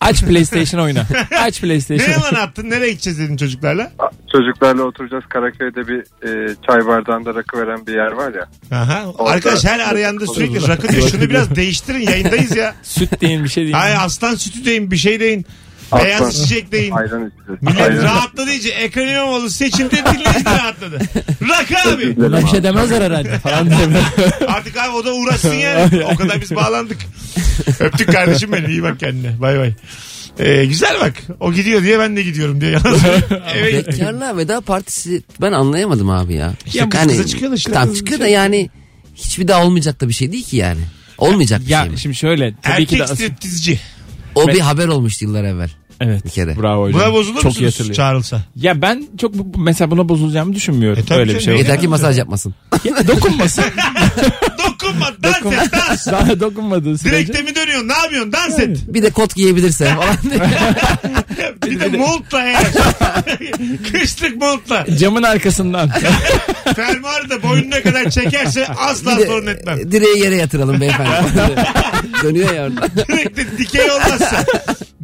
Aç 0.00 0.24
PlayStation 0.24 0.80
oyna. 0.80 1.00
Aç 1.40 1.62
Ne 1.62 1.68
PlayStation. 1.68 2.10
yalan 2.10 2.34
attın? 2.46 2.70
Nereye 2.70 2.90
gideceğiz 2.90 3.18
dedin 3.18 3.36
çocuklarla? 3.36 3.92
Çocuklarla 4.32 4.82
oturacağız 4.82 5.24
Karaköy'de 5.28 5.88
bir 5.88 5.98
e, 6.00 6.54
çay 6.66 6.86
bardağında 6.86 7.34
rakı 7.34 7.58
veren 7.58 7.86
bir 7.86 7.94
yer 7.94 8.12
var 8.12 8.34
ya. 8.34 8.48
Aha. 8.78 9.04
Orada- 9.18 9.30
Arkadaş 9.32 9.64
her 9.64 9.80
arayanda 9.80 10.26
sürekli 10.26 10.68
rakı 10.68 10.88
diyor. 10.88 11.08
Şunu 11.08 11.20
biraz 11.20 11.56
değiştirin. 11.56 11.98
Yayındayız 12.00 12.56
ya. 12.56 12.74
Süt 12.82 13.20
deyin 13.20 13.44
bir 13.44 13.48
şey 13.48 13.62
deyin. 13.64 13.74
Hayır 13.74 13.96
aslan 14.00 14.34
sütü 14.34 14.64
deyin 14.64 14.90
bir 14.90 14.96
şey 14.96 15.20
deyin. 15.20 15.46
Aslan- 15.92 16.04
Beyaz 16.06 16.42
çiçek 16.42 16.72
deyin. 16.72 16.92
Ayran 16.92 17.26
içeceğiz. 17.36 17.62
Millet 17.62 17.80
Ayran. 17.80 18.04
rahatladı 18.04 18.50
iyice. 18.50 18.68
Ekrem 18.68 19.08
İmamoğlu 19.08 19.50
seçimde 19.50 19.96
dinleyici 19.96 20.44
de 20.44 20.50
rahatladı. 20.50 20.98
Rakı 21.48 21.88
abi. 21.90 22.16
Buna 22.16 22.42
bir 22.42 22.46
şey 22.48 22.62
demezler 22.62 23.02
herhalde 23.02 23.38
falan. 23.38 23.68
Artık 24.48 24.76
abi 24.76 24.90
o 24.96 25.04
da 25.04 25.12
uğraşsın 25.14 25.52
yani. 25.54 26.04
O 26.04 26.16
kadar 26.16 26.40
biz 26.40 26.54
bağlandık. 26.54 26.98
Öptük 27.80 28.12
kardeşim 28.12 28.52
benim. 28.52 28.70
İyi 28.70 28.82
bak 28.82 29.00
kendine. 29.00 29.40
Bay 29.40 29.58
bay. 29.58 29.72
Ee, 30.38 30.64
güzel 30.64 31.00
bak. 31.00 31.14
O 31.40 31.52
gidiyor 31.52 31.82
diye 31.82 31.98
ben 31.98 32.16
de 32.16 32.22
gidiyorum 32.22 32.60
diye. 32.60 32.70
Eve. 33.54 33.86
Bekarlar 33.86 34.36
veda 34.36 34.60
partisi 34.60 35.22
ben 35.40 35.52
anlayamadım 35.52 36.10
abi 36.10 36.34
ya. 36.34 36.52
Ya 36.72 36.86
bu 36.86 36.90
kıza 36.90 37.26
çıkıyor 37.26 37.50
da 37.50 37.54
işte. 37.54 37.72
Tamam 37.72 37.88
Kız 37.88 37.98
çıkıyor 37.98 38.20
da 38.20 38.24
şey- 38.24 38.32
yani 38.34 38.70
hiçbir 39.14 39.48
daha 39.48 39.64
olmayacak 39.64 40.00
da 40.00 40.08
bir 40.08 40.14
şey 40.14 40.32
değil 40.32 40.44
ki 40.44 40.56
yani. 40.56 40.80
Olmayacak 41.18 41.60
bir 41.60 41.68
ya 41.70 41.80
şey 41.82 41.90
mi? 41.90 41.98
şimdi 41.98 42.14
şöyle 42.16 42.54
tabii 42.62 42.86
ki 42.86 42.98
de 42.98 43.02
Erkek 43.02 43.16
striptizci. 43.16 43.80
O 44.38 44.48
bir 44.48 44.60
haber 44.60 44.88
olmuştu 44.88 45.24
yıllar 45.24 45.44
evvel. 45.44 45.70
Evet. 46.00 46.24
Bir 46.24 46.30
kere. 46.30 46.62
Bravo 46.62 46.82
hocam. 46.82 47.00
Buna 47.00 47.12
bozulur 47.12 47.42
Çok 47.42 47.60
musunuz 47.60 47.92
çağrılsa? 47.92 48.40
Ya 48.56 48.82
ben 48.82 49.06
çok 49.20 49.34
bu- 49.34 49.58
mesela 49.60 49.90
buna 49.90 50.08
bozulacağımı 50.08 50.54
düşünmüyorum. 50.54 51.02
E 51.02 51.04
tabii 51.04 51.18
Öyle 51.20 51.28
bir 51.28 51.32
canım, 51.32 51.44
şey 51.44 51.54
yok. 51.54 51.62
Yeter 51.62 51.80
ki 51.80 51.88
masaj 51.88 52.18
yapmasın. 52.18 52.54
Ya 52.84 53.08
dokunmasın. 53.08 53.64
Dokunma 54.58 55.06
dans 55.22 55.52
et 55.52 55.72
dans. 55.72 56.06
Daha 56.12 56.40
dokunmadığın 56.40 56.96
sürece. 56.96 57.16
Direkte 57.32 57.42
mi 57.42 57.54
dönüyorsun? 57.56 57.88
Ne 57.88 57.92
yapıyorsun? 57.92 58.32
Dans 58.32 58.58
et. 58.58 58.78
Bir 58.94 59.02
de 59.02 59.10
kot 59.10 59.34
giyebilirse 59.34 59.94
falan. 59.94 60.16
Bir 61.66 61.80
de 61.80 61.88
montla 61.88 62.42
eğer. 62.42 62.64
Kışlık 63.92 64.36
montla. 64.36 64.86
Camın 64.98 65.22
arkasından. 65.22 65.90
Fermuarı 66.76 67.30
da 67.30 67.42
boynuna 67.42 67.82
kadar 67.82 68.10
çekerse 68.10 68.66
asla 68.66 69.16
Bir 69.16 69.22
de 69.22 69.26
sorun 69.26 69.46
etmem. 69.46 69.92
direği 69.92 70.18
yere 70.18 70.36
yatıralım 70.36 70.80
beyefendi. 70.80 71.10
Dönüyor 72.22 72.54
ya 72.54 72.62
orada. 72.62 72.86
Direkte 73.08 73.58
dikey 73.58 73.90
olmazsa. 73.90 74.44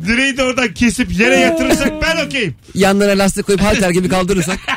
Direği 0.07 0.37
de 0.37 0.43
oradan 0.45 0.75
kesip 0.75 1.19
yere 1.21 1.37
yatırırsak 1.37 1.93
ben 2.03 2.27
okeyim. 2.27 2.55
Yanlarına 2.75 3.25
lastik 3.25 3.47
koyup 3.47 3.61
halter 3.61 3.91
gibi 3.91 4.09
kaldırırsak. 4.09 4.59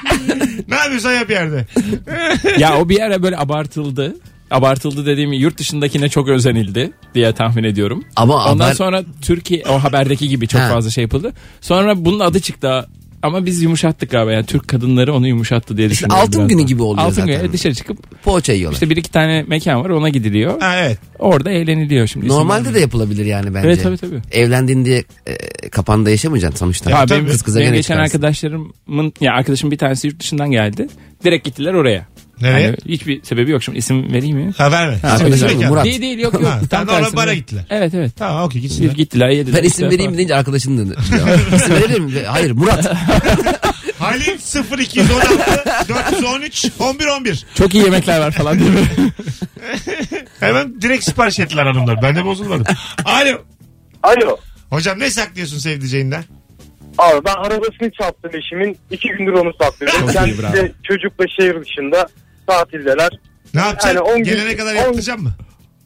Ne 0.68 0.76
yapıyorsan 0.76 1.14
yap 1.14 1.30
yerde. 1.30 1.66
ya 2.60 2.80
o 2.80 2.90
bir 2.90 3.00
ara 3.02 3.24
böyle 3.24 3.38
abartıldı. 3.38 4.16
Abartıldı 4.52 5.06
dediğim 5.06 5.34
yurt 5.34 5.58
dışındakine 5.58 6.10
çok 6.10 6.30
özenildi 6.30 6.92
diye 7.16 7.34
tahmin 7.34 7.64
ediyorum. 7.64 8.04
Ama 8.16 8.52
Ondan 8.52 8.64
haber- 8.66 8.76
sonra 8.76 9.04
Türkiye 9.22 9.64
o 9.70 9.74
haberdeki 9.84 10.30
gibi 10.30 10.48
çok 10.48 10.62
Ha. 10.62 10.70
fazla 10.70 10.90
şey 10.90 11.02
yapıldı. 11.02 11.34
Sonra 11.62 12.06
bunun 12.06 12.20
adı 12.20 12.40
çıktı. 12.40 12.88
Ama 13.22 13.46
biz 13.46 13.62
yumuşattık 13.62 14.12
galiba. 14.12 14.32
Yani 14.32 14.46
Türk 14.46 14.68
kadınları 14.68 15.14
onu 15.14 15.28
yumuşattı 15.28 15.78
diye 15.78 15.90
düşünüyorum. 15.90 16.22
altın 16.24 16.40
biraz 16.40 16.50
günü 16.50 16.60
da. 16.62 16.66
gibi 16.66 16.82
oluyor 16.84 17.06
Altın 17.08 17.16
zaten. 17.22 17.42
günü 17.42 17.54
dışarı 17.54 17.74
çıkıp 17.74 18.24
Poğaça 18.24 18.54
yiyorlar. 18.54 18.74
işte 18.74 18.90
bir 18.90 18.98
iki 18.98 19.12
tane 19.12 19.44
mekan 19.48 19.84
var 19.84 19.90
ona 19.90 20.10
gidiliyor. 20.10 20.62
Ha 20.62 20.76
evet. 20.80 20.98
Orada 21.20 21.52
eğleniliyor 21.52 22.08
şimdi. 22.08 22.28
Normalde 22.28 22.74
de 22.74 22.80
yapılabilir 22.80 23.26
yani 23.26 23.54
bence. 23.54 23.68
Evet 23.68 23.84
tabii 23.84 23.98
tabii. 23.98 24.22
Evlendin 24.32 24.86
diye 24.86 25.04
e, 25.28 25.70
kapanda 25.70 26.10
yaşamayacaksın 26.10 26.58
sonuçta. 26.60 26.90
Ya 26.92 27.06
benim, 27.10 27.26
Kız 27.28 27.42
kıza 27.42 27.60
benim 27.60 27.68
gene 27.70 27.78
geçen 27.78 27.94
çıkarsın. 27.96 28.18
arkadaşlarımın 28.18 29.14
ya 29.22 29.34
arkadaşım 29.34 29.72
bir 29.72 29.78
tanesi 29.78 30.08
yurt 30.08 30.20
dışından 30.20 30.52
geldi. 30.52 30.88
Direkt 31.24 31.46
gittiler 31.46 31.74
oraya. 31.74 32.08
Nereye? 32.42 32.66
Yani 32.66 32.76
hiçbir 32.88 33.24
sebebi 33.24 33.52
yok 33.52 33.64
şimdi 33.64 33.78
isim 33.78 34.14
vereyim 34.14 34.38
mi? 34.38 34.54
Ha 34.58 34.72
verme. 34.72 34.98
Ha, 34.98 35.18
mi? 35.18 35.30
mekan. 35.30 35.70
Murat. 35.70 35.86
Değil 35.86 36.02
değil 36.02 36.20
yok 36.20 36.34
yok. 36.34 36.44
Ha, 36.46 36.60
Tam 36.60 36.68
tamam, 36.70 36.88
oraya 36.88 37.00
tersine. 37.00 37.16
bara 37.18 37.34
gittiler. 37.34 37.64
Evet 37.70 37.94
evet. 37.94 38.12
Tamam 38.16 38.44
okey 38.44 38.62
gitsinler. 38.62 38.92
Gittiler 38.92 39.30
yediler. 39.30 39.64
Ben 39.64 39.68
isim 39.68 39.86
vereyim 39.86 40.04
falan. 40.04 40.18
deyince 40.18 40.36
arkadaşın 40.36 40.78
dedi. 40.78 40.96
isim 41.56 41.76
verebilir 41.76 42.00
miyim? 42.00 42.24
Hayır 42.28 42.52
Murat. 42.52 42.86
Halil 44.00 44.38
0216 44.80 45.90
413 45.90 46.66
11 46.80 47.06
11. 47.08 47.46
Çok 47.56 47.76
iyi 47.76 47.84
yemekler 47.84 48.20
var 48.20 48.32
falan 48.32 48.60
değil 48.60 48.72
mi? 48.72 48.80
Hemen 50.40 50.82
direkt 50.82 51.04
sipariş 51.04 51.40
ettiler 51.40 51.66
hanımlar. 51.66 52.02
Ben 52.02 52.16
de 52.16 52.26
bozulmadım. 52.26 52.66
Alo. 53.06 53.38
Alo. 54.04 54.38
Hocam 54.70 55.00
ne 55.00 55.10
saklıyorsun 55.10 55.58
sevdiceğinden? 55.58 56.24
Abi 56.98 57.26
ben 57.26 57.34
arabasını 57.34 57.92
çarptım 58.02 58.32
eşimin. 58.36 58.78
iki 58.92 59.08
gündür 59.10 59.34
onu 59.34 59.52
saklıyorum. 59.62 60.00
Çok 60.00 60.10
iyi, 60.10 60.14
Kendisi 60.14 60.54
de 60.54 60.72
çocukla 60.84 61.26
şehir 61.40 61.62
dışında. 61.62 62.08
Tatildeler. 62.48 63.10
Ne 63.54 63.62
yapacaksın? 63.62 63.96
Yani 64.06 64.24
gün- 64.24 64.24
Gelene 64.36 64.56
kadar 64.56 64.74
on- 64.74 64.78
yaptıracak 64.78 65.20
mı? 65.20 65.32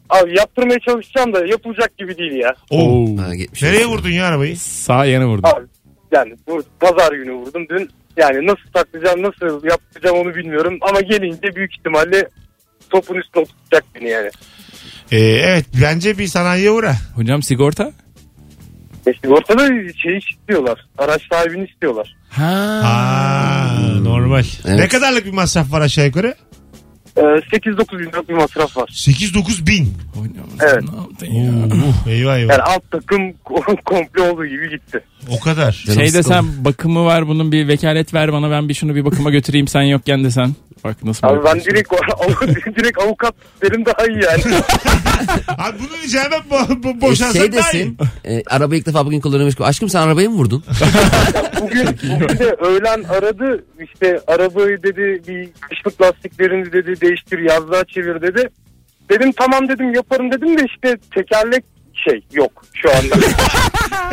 Abi 0.09 0.37
yaptırmaya 0.37 0.79
çalışacağım 0.87 1.33
da 1.33 1.45
yapılacak 1.45 1.97
gibi 1.97 2.17
değil 2.17 2.31
ya. 2.31 2.53
Oo. 2.69 3.17
Ha, 3.17 3.35
gitmiş 3.35 3.61
Nereye 3.63 3.85
vurdun 3.85 4.09
ya 4.09 4.25
arabayı? 4.25 4.57
Sağ 4.57 5.05
yana 5.05 5.27
vurdu. 5.27 5.47
Abi 5.47 5.65
yani 6.11 6.33
bu 6.47 6.63
pazar 6.79 7.11
günü 7.13 7.31
vurdum 7.33 7.65
dün. 7.69 7.89
Yani 8.17 8.47
nasıl 8.47 8.63
saklayacağım 8.75 9.21
nasıl 9.23 9.65
yapacağım 9.65 10.17
onu 10.17 10.35
bilmiyorum. 10.35 10.77
Ama 10.81 11.01
gelince 11.01 11.55
büyük 11.55 11.77
ihtimalle 11.77 12.27
topun 12.89 13.15
üstüne 13.15 13.43
oturtacak 13.43 13.85
beni 13.95 14.09
yani. 14.09 14.29
Ee, 15.11 15.17
evet 15.19 15.65
bence 15.81 16.17
bir 16.17 16.27
sanayiye 16.27 16.71
uğra. 16.71 16.93
Hocam 17.15 17.43
sigorta? 17.43 17.91
İşte 19.07 19.29
ortada 19.29 19.67
şey 20.03 20.17
istiyorlar. 20.17 20.85
Araç 20.97 21.21
sahibini 21.31 21.67
istiyorlar. 21.69 22.15
Ha. 22.29 22.81
Aa, 22.85 23.99
normal. 24.01 24.43
Evet. 24.65 24.79
Ne 24.79 24.87
kadarlık 24.87 25.25
bir 25.25 25.31
masraf 25.33 25.71
var 25.71 25.81
aşağı 25.81 26.05
yukarı? 26.05 26.35
Ee, 27.17 27.21
8-9 27.21 27.99
bin 27.99 28.27
bir 28.29 28.33
masraf 28.33 28.77
var. 28.77 28.87
8-9 28.93 29.67
bin. 29.67 29.93
Evet. 30.61 30.83
ne 30.93 30.97
yaptın 30.99 31.25
ya? 31.27 31.51
Uh, 31.51 32.07
eyvah 32.11 32.37
eyvah. 32.37 32.51
Yani 32.51 32.61
alt 32.61 32.91
takım 32.91 33.33
komple 33.85 34.21
olduğu 34.21 34.45
gibi 34.45 34.69
gitti. 34.69 35.03
O 35.29 35.39
kadar. 35.39 35.71
Şey 35.71 36.13
desem 36.13 36.45
bakımı 36.65 37.05
var 37.05 37.27
bunun 37.27 37.51
bir 37.51 37.67
vekalet 37.67 38.13
ver 38.13 38.33
bana 38.33 38.51
ben 38.51 38.69
bir 38.69 38.73
şunu 38.73 38.95
bir 38.95 39.05
bakıma 39.05 39.29
götüreyim 39.29 39.67
sen 39.67 39.81
yokken 39.81 40.23
desen. 40.23 40.55
Bak 40.83 41.03
nasıl 41.03 41.27
Abi 41.27 41.39
ben 41.45 41.59
direkt, 41.59 41.91
direkt 42.79 43.01
avukat 43.01 43.33
derim 43.61 43.85
daha 43.85 44.05
iyi 44.07 44.23
yani. 44.23 44.41
Abi 45.47 45.77
bunu 45.79 45.97
rica 46.03 46.23
hemen 46.23 46.39
bo- 46.39 46.81
bo- 46.83 46.97
E, 46.97 47.01
boşansak 47.01 47.41
şey 47.41 47.51
daha 47.53 47.71
iyi. 47.71 47.73
desin. 47.73 47.97
E, 48.25 48.43
arabayı 48.49 48.79
ilk 48.81 48.87
defa 48.87 49.05
bugün 49.05 49.19
kullanıyormuş. 49.21 49.55
Aşkım 49.61 49.89
sen 49.89 50.01
arabayı 50.01 50.29
mı 50.29 50.35
vurdun? 50.35 50.63
bugün, 51.61 51.87
bugün 51.87 52.39
de 52.39 52.55
öğlen 52.59 53.03
aradı 53.03 53.65
işte 53.93 54.19
arabayı 54.27 54.83
dedi 54.83 55.21
bir 55.27 55.49
kışlık 55.61 56.01
lastiklerini 56.01 56.73
dedi 56.73 56.95
değiştir 57.11 57.39
yazlığa 57.39 57.85
çevir 57.85 58.21
dedi. 58.21 58.49
Dedim 59.09 59.31
tamam 59.31 59.69
dedim 59.69 59.93
yaparım 59.93 60.31
dedim 60.31 60.57
de 60.57 60.65
işte 60.65 60.97
tekerlek 61.15 61.63
şey 62.03 62.23
yok 62.33 62.63
şu 62.73 62.89
anda. 62.89 63.15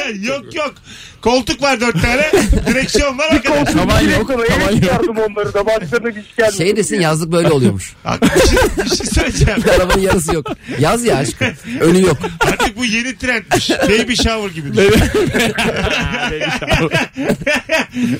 yok 0.23 0.55
yok. 0.55 0.75
Koltuk 1.23 1.63
var 1.63 1.81
dört 1.81 2.03
tane. 2.03 2.31
Direksiyon 2.67 3.19
var 3.19 3.29
arkadaş. 3.31 3.73
Tavan 3.73 4.01
Direkt 4.01 4.19
yok, 4.19 4.29
tavan 4.29 4.73
yok. 4.73 4.83
çıkardım 4.83 5.17
onları 5.19 5.55
da 5.55 5.67
başlarına 5.67 6.09
hiç 6.09 6.37
gelmedi. 6.37 6.57
Şey 6.57 6.77
desin 6.77 7.01
yazlık 7.01 7.33
böyle 7.33 7.51
oluyormuş. 7.51 7.95
Bir, 8.23 8.41
şey, 8.49 8.59
bir 8.85 8.97
şey 8.97 9.07
söyleyeceğim. 9.07 9.61
Arabanın 9.77 10.01
yarısı 10.01 10.35
yok. 10.35 10.47
Yaz 10.79 11.05
ya 11.05 11.17
aşkım. 11.17 11.49
Önü 11.81 12.03
yok. 12.03 12.17
Artık 12.41 12.77
bu 12.77 12.85
yeni 12.85 13.17
trendmiş. 13.17 13.71
Baby 13.71 14.15
shower 14.15 14.51
gibi. 14.55 14.73
düşün. 14.77 15.03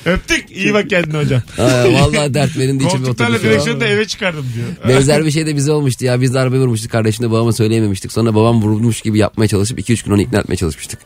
Öptük. 0.05 0.51
İyi 0.51 0.73
bak 0.73 0.89
kendine 0.89 1.17
hocam. 1.17 1.41
Aa, 1.57 1.93
vallahi 1.93 2.33
dert 2.33 2.59
benim 2.59 2.79
de 2.79 2.83
içim 2.83 3.03
Koltuklarla 3.03 3.35
oturdu. 3.35 3.49
direksiyonu 3.49 3.81
da 3.81 3.87
eve 3.87 4.07
çıkardım 4.07 4.45
diyor. 4.55 4.95
Benzer 4.95 5.25
bir 5.25 5.31
şey 5.31 5.45
de 5.45 5.55
bize 5.55 5.71
olmuştu 5.71 6.05
ya. 6.05 6.21
Biz 6.21 6.33
de 6.33 6.39
arabayı 6.39 6.61
vurmuştuk. 6.61 6.91
Kardeşimle 6.91 7.31
babama 7.31 7.53
söyleyememiştik. 7.53 8.11
Sonra 8.11 8.35
babam 8.35 8.61
vurmuş 8.61 9.01
gibi 9.01 9.17
yapmaya 9.17 9.47
çalışıp 9.59 9.79
2-3 9.79 10.05
gün 10.05 10.11
onu 10.11 10.21
ikna 10.21 10.39
etmeye 10.39 10.55
çalışmıştık. 10.55 10.99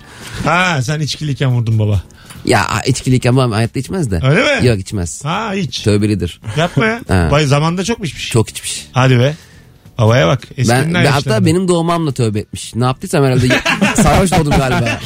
Ha 0.45 0.81
sen 0.81 1.00
içkiliyken 1.00 1.51
vurdun 1.51 1.79
baba. 1.79 2.03
Ya 2.45 2.67
içkiliyken 2.88 3.36
babam 3.36 3.51
hayatta 3.51 3.79
içmez 3.79 4.12
de. 4.12 4.19
Öyle 4.24 4.62
mi? 4.62 4.67
Yok 4.67 4.79
içmez. 4.79 5.25
Ha 5.25 5.53
hiç. 5.53 5.79
Tövbelidir. 5.79 6.41
Yapma 6.57 6.86
ya. 6.86 7.01
Ha. 7.07 7.27
Bay 7.31 7.45
zamanda 7.45 7.83
çok 7.83 8.05
içmiş. 8.05 8.31
Çok 8.31 8.50
içmiş. 8.50 8.88
Hadi 8.91 9.19
be. 9.19 9.36
Havaya 9.98 10.27
bak. 10.27 10.41
Eskinin 10.57 10.93
Ben, 10.93 10.93
ben 10.93 11.05
hatta 11.05 11.45
benim 11.45 11.67
doğmamla 11.67 12.12
tövbe 12.12 12.39
etmiş. 12.39 12.75
Ne 12.75 12.86
yaptıysam 12.86 13.24
herhalde 13.25 13.48
sarhoş 13.95 14.33
oldum 14.33 14.53
galiba. 14.57 15.00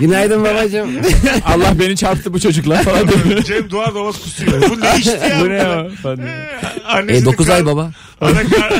Günaydın 0.00 0.44
babacığım. 0.44 0.90
Allah 1.44 1.78
beni 1.78 1.96
çarptı 1.96 2.32
bu 2.32 2.40
çocuklar 2.40 2.82
falan 2.82 3.08
diyor. 3.08 3.42
Cem 3.44 3.70
duvar 3.70 3.94
doğmaz 3.94 4.22
kusuyor. 4.22 4.62
Bu 4.70 4.80
ne 4.80 4.98
içti 4.98 5.10
ya? 5.10 5.40
bu 5.40 5.48
ne 5.48 5.54
ya? 5.54 5.86
Falan 6.02 6.16
diyor. 6.16 6.28
Ee, 6.28 6.82
Annesinin 6.86 7.22
e, 7.22 7.32
9 7.32 7.48
ay 7.50 7.58
kar- 7.58 7.66
baba. 7.66 7.90
Ana, 8.20 8.42
kar... 8.48 8.72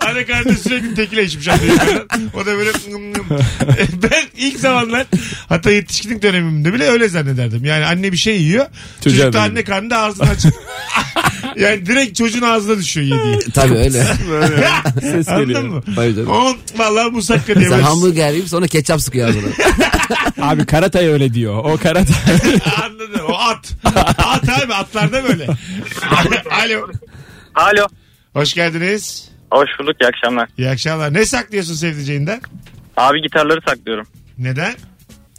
Ana 0.00 0.26
karnı 0.26 0.54
sürekli 0.58 0.94
tekile 0.94 1.24
içmiş. 1.24 1.48
anne 1.48 1.66
yukarıdan. 1.66 2.30
O 2.34 2.46
da 2.46 2.58
böyle 2.58 2.70
ngım 2.88 3.10
ngım. 3.10 3.26
ben 4.02 4.24
ilk 4.36 4.60
zamanlar 4.60 5.06
hatta 5.48 5.70
yetişkinlik 5.70 6.22
dönemimde 6.22 6.72
bile 6.74 6.84
öyle 6.84 7.08
zannederdim. 7.08 7.64
Yani 7.64 7.84
anne 7.84 8.12
bir 8.12 8.16
şey 8.16 8.42
yiyor. 8.42 8.66
Çocuk 9.04 9.22
da 9.22 9.32
da 9.32 9.42
anne 9.42 9.64
karnında 9.64 9.98
ağzını 9.98 10.28
açık. 10.28 10.54
Yani 11.56 11.86
direkt 11.86 12.18
çocuğun 12.18 12.42
ağzına 12.42 12.78
düşüyor 12.78 13.16
yediği. 13.16 13.50
Tabii 13.54 13.74
öyle. 13.74 14.04
Ses 15.00 15.28
Anladın 15.28 15.46
geliyor. 15.46 15.62
mı? 15.62 15.82
Tabii 15.96 16.14
canım. 16.14 16.28
O 16.30 16.52
vallahi 16.76 17.10
musakka 17.10 17.54
diye 17.54 17.64
Sen 17.68 17.70
böyle- 17.70 17.82
hamburger 17.82 18.30
yiyip 18.32 18.48
sonra 18.48 18.66
ketçap 18.66 19.00
sıkıyor 19.02 19.28
ağzına. 19.28 19.46
Abi 20.50 20.66
Karatay 20.66 21.08
öyle 21.08 21.34
diyor. 21.34 21.64
O 21.64 21.76
Karatay. 21.76 22.16
Anladın. 22.84 23.20
O 23.28 23.32
at. 23.34 23.72
At 24.18 24.48
abi 24.64 24.74
atlarda 24.74 25.24
böyle. 25.24 25.46
Alo. 26.50 26.86
Alo. 27.54 27.86
Hoş 28.32 28.54
geldiniz. 28.54 29.28
Hoş 29.50 29.68
bulduk 29.80 29.96
iyi 30.00 30.06
akşamlar. 30.08 30.48
İyi 30.58 30.68
akşamlar. 30.70 31.14
Ne 31.14 31.26
saklıyorsun 31.26 31.74
sevdiceğinden? 31.74 32.40
Abi 32.96 33.22
gitarları 33.22 33.60
saklıyorum. 33.68 34.06
Neden? 34.38 34.74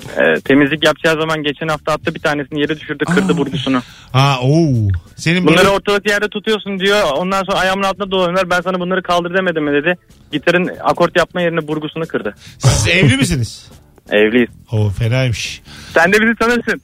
Ee, 0.10 0.42
temizlik 0.42 0.86
yapacağı 0.86 1.16
zaman 1.16 1.44
geçen 1.44 1.68
hafta 1.68 1.92
attı 1.94 2.16
bir 2.16 2.20
tanesini 2.20 2.62
yere 2.62 2.80
düşürdü 2.80 3.06
kırdı 3.06 3.38
burgusunu. 3.38 3.82
Ha 4.12 4.38
oo. 4.42 4.68
Senin 5.16 5.44
Bunları 5.48 5.58
böyle 5.58 5.70
ortalık 5.70 6.10
yerde 6.10 6.28
tutuyorsun 6.28 6.80
diyor. 6.80 7.04
Ondan 7.18 7.44
sonra 7.44 7.58
ayağımın 7.58 7.84
altında 7.84 8.12
dolanıyorlar. 8.12 8.50
Ben 8.50 8.62
sana 8.62 8.80
bunları 8.80 9.04
kaldır 9.04 9.38
demedim 9.38 9.64
mi 9.64 9.74
dedi. 9.74 9.98
Gitarın 10.32 10.72
akort 10.84 11.18
yapma 11.18 11.42
yerine 11.42 11.68
burgusunu 11.68 12.06
kırdı. 12.08 12.36
siz 12.58 12.88
evli 12.88 13.18
misiniz? 13.18 13.72
Evliyiz. 14.12 14.50
Oo 14.72 14.90
fenaymış. 14.90 15.62
Sen 15.94 16.14
de 16.14 16.22
bizi 16.22 16.36
tanırsın. 16.40 16.82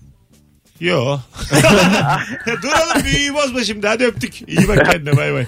Yo. 0.81 1.19
Dur 2.63 2.67
oğlum 2.67 3.03
büyüyü 3.03 3.33
bozma 3.33 3.63
şimdi. 3.63 3.87
Hadi 3.87 4.05
öptük. 4.05 4.41
İyi 4.49 4.67
bak 4.67 4.91
kendine 4.91 5.17
bay 5.17 5.33
bay. 5.33 5.45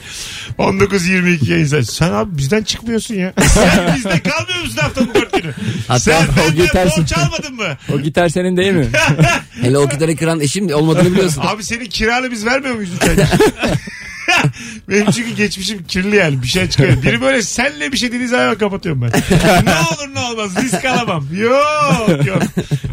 19.22 0.60 1.52
yayın 1.52 1.66
saati. 1.66 1.86
Sen 1.86 2.12
abi 2.12 2.38
bizden 2.38 2.64
çıkmıyorsun 2.64 3.16
ya. 3.16 3.34
Sen 3.54 3.96
bizde 3.96 4.20
kalmıyor 4.20 4.60
musun 4.64 4.78
haftanın 4.82 5.14
dört 5.16 5.34
günü? 5.34 5.54
Hatta 5.88 6.00
Sen 6.00 6.24
o 6.24 6.38
benden 6.38 6.56
gitar- 6.66 6.90
borç 6.98 7.14
almadın 7.18 7.56
mı? 7.56 7.78
O 7.94 8.00
gitar 8.00 8.30
senin 8.30 8.58
değil 8.58 8.72
mi? 8.74 8.88
Hele 9.62 9.78
o 9.78 9.90
gitarı 9.90 10.16
kıran 10.16 10.40
eşim 10.40 10.74
olmadığını 10.74 11.12
biliyorsun. 11.12 11.42
Abi 11.46 11.64
senin 11.64 11.86
kiranı 11.86 12.32
biz 12.32 12.46
vermiyor 12.46 12.76
muyuz 12.76 12.92
aydır? 13.02 13.28
Benim 14.90 15.12
çünkü 15.12 15.36
geçmişim 15.36 15.84
kirli 15.84 16.16
yani 16.16 16.42
bir 16.42 16.48
şey 16.48 16.70
çıkıyor. 16.70 17.04
Biri 17.04 17.22
böyle 17.22 17.42
senle 17.42 17.92
bir 17.92 17.98
şey 17.98 18.12
dediği 18.12 18.28
zaman 18.28 18.58
kapatıyorum 18.58 19.02
ben. 19.02 19.08
ne 19.66 19.74
olur 19.74 20.16
ne 20.16 20.20
olmaz 20.20 20.64
risk 20.64 20.86
alamam. 20.86 21.28
Yok 21.34 22.28
yok. 22.28 22.42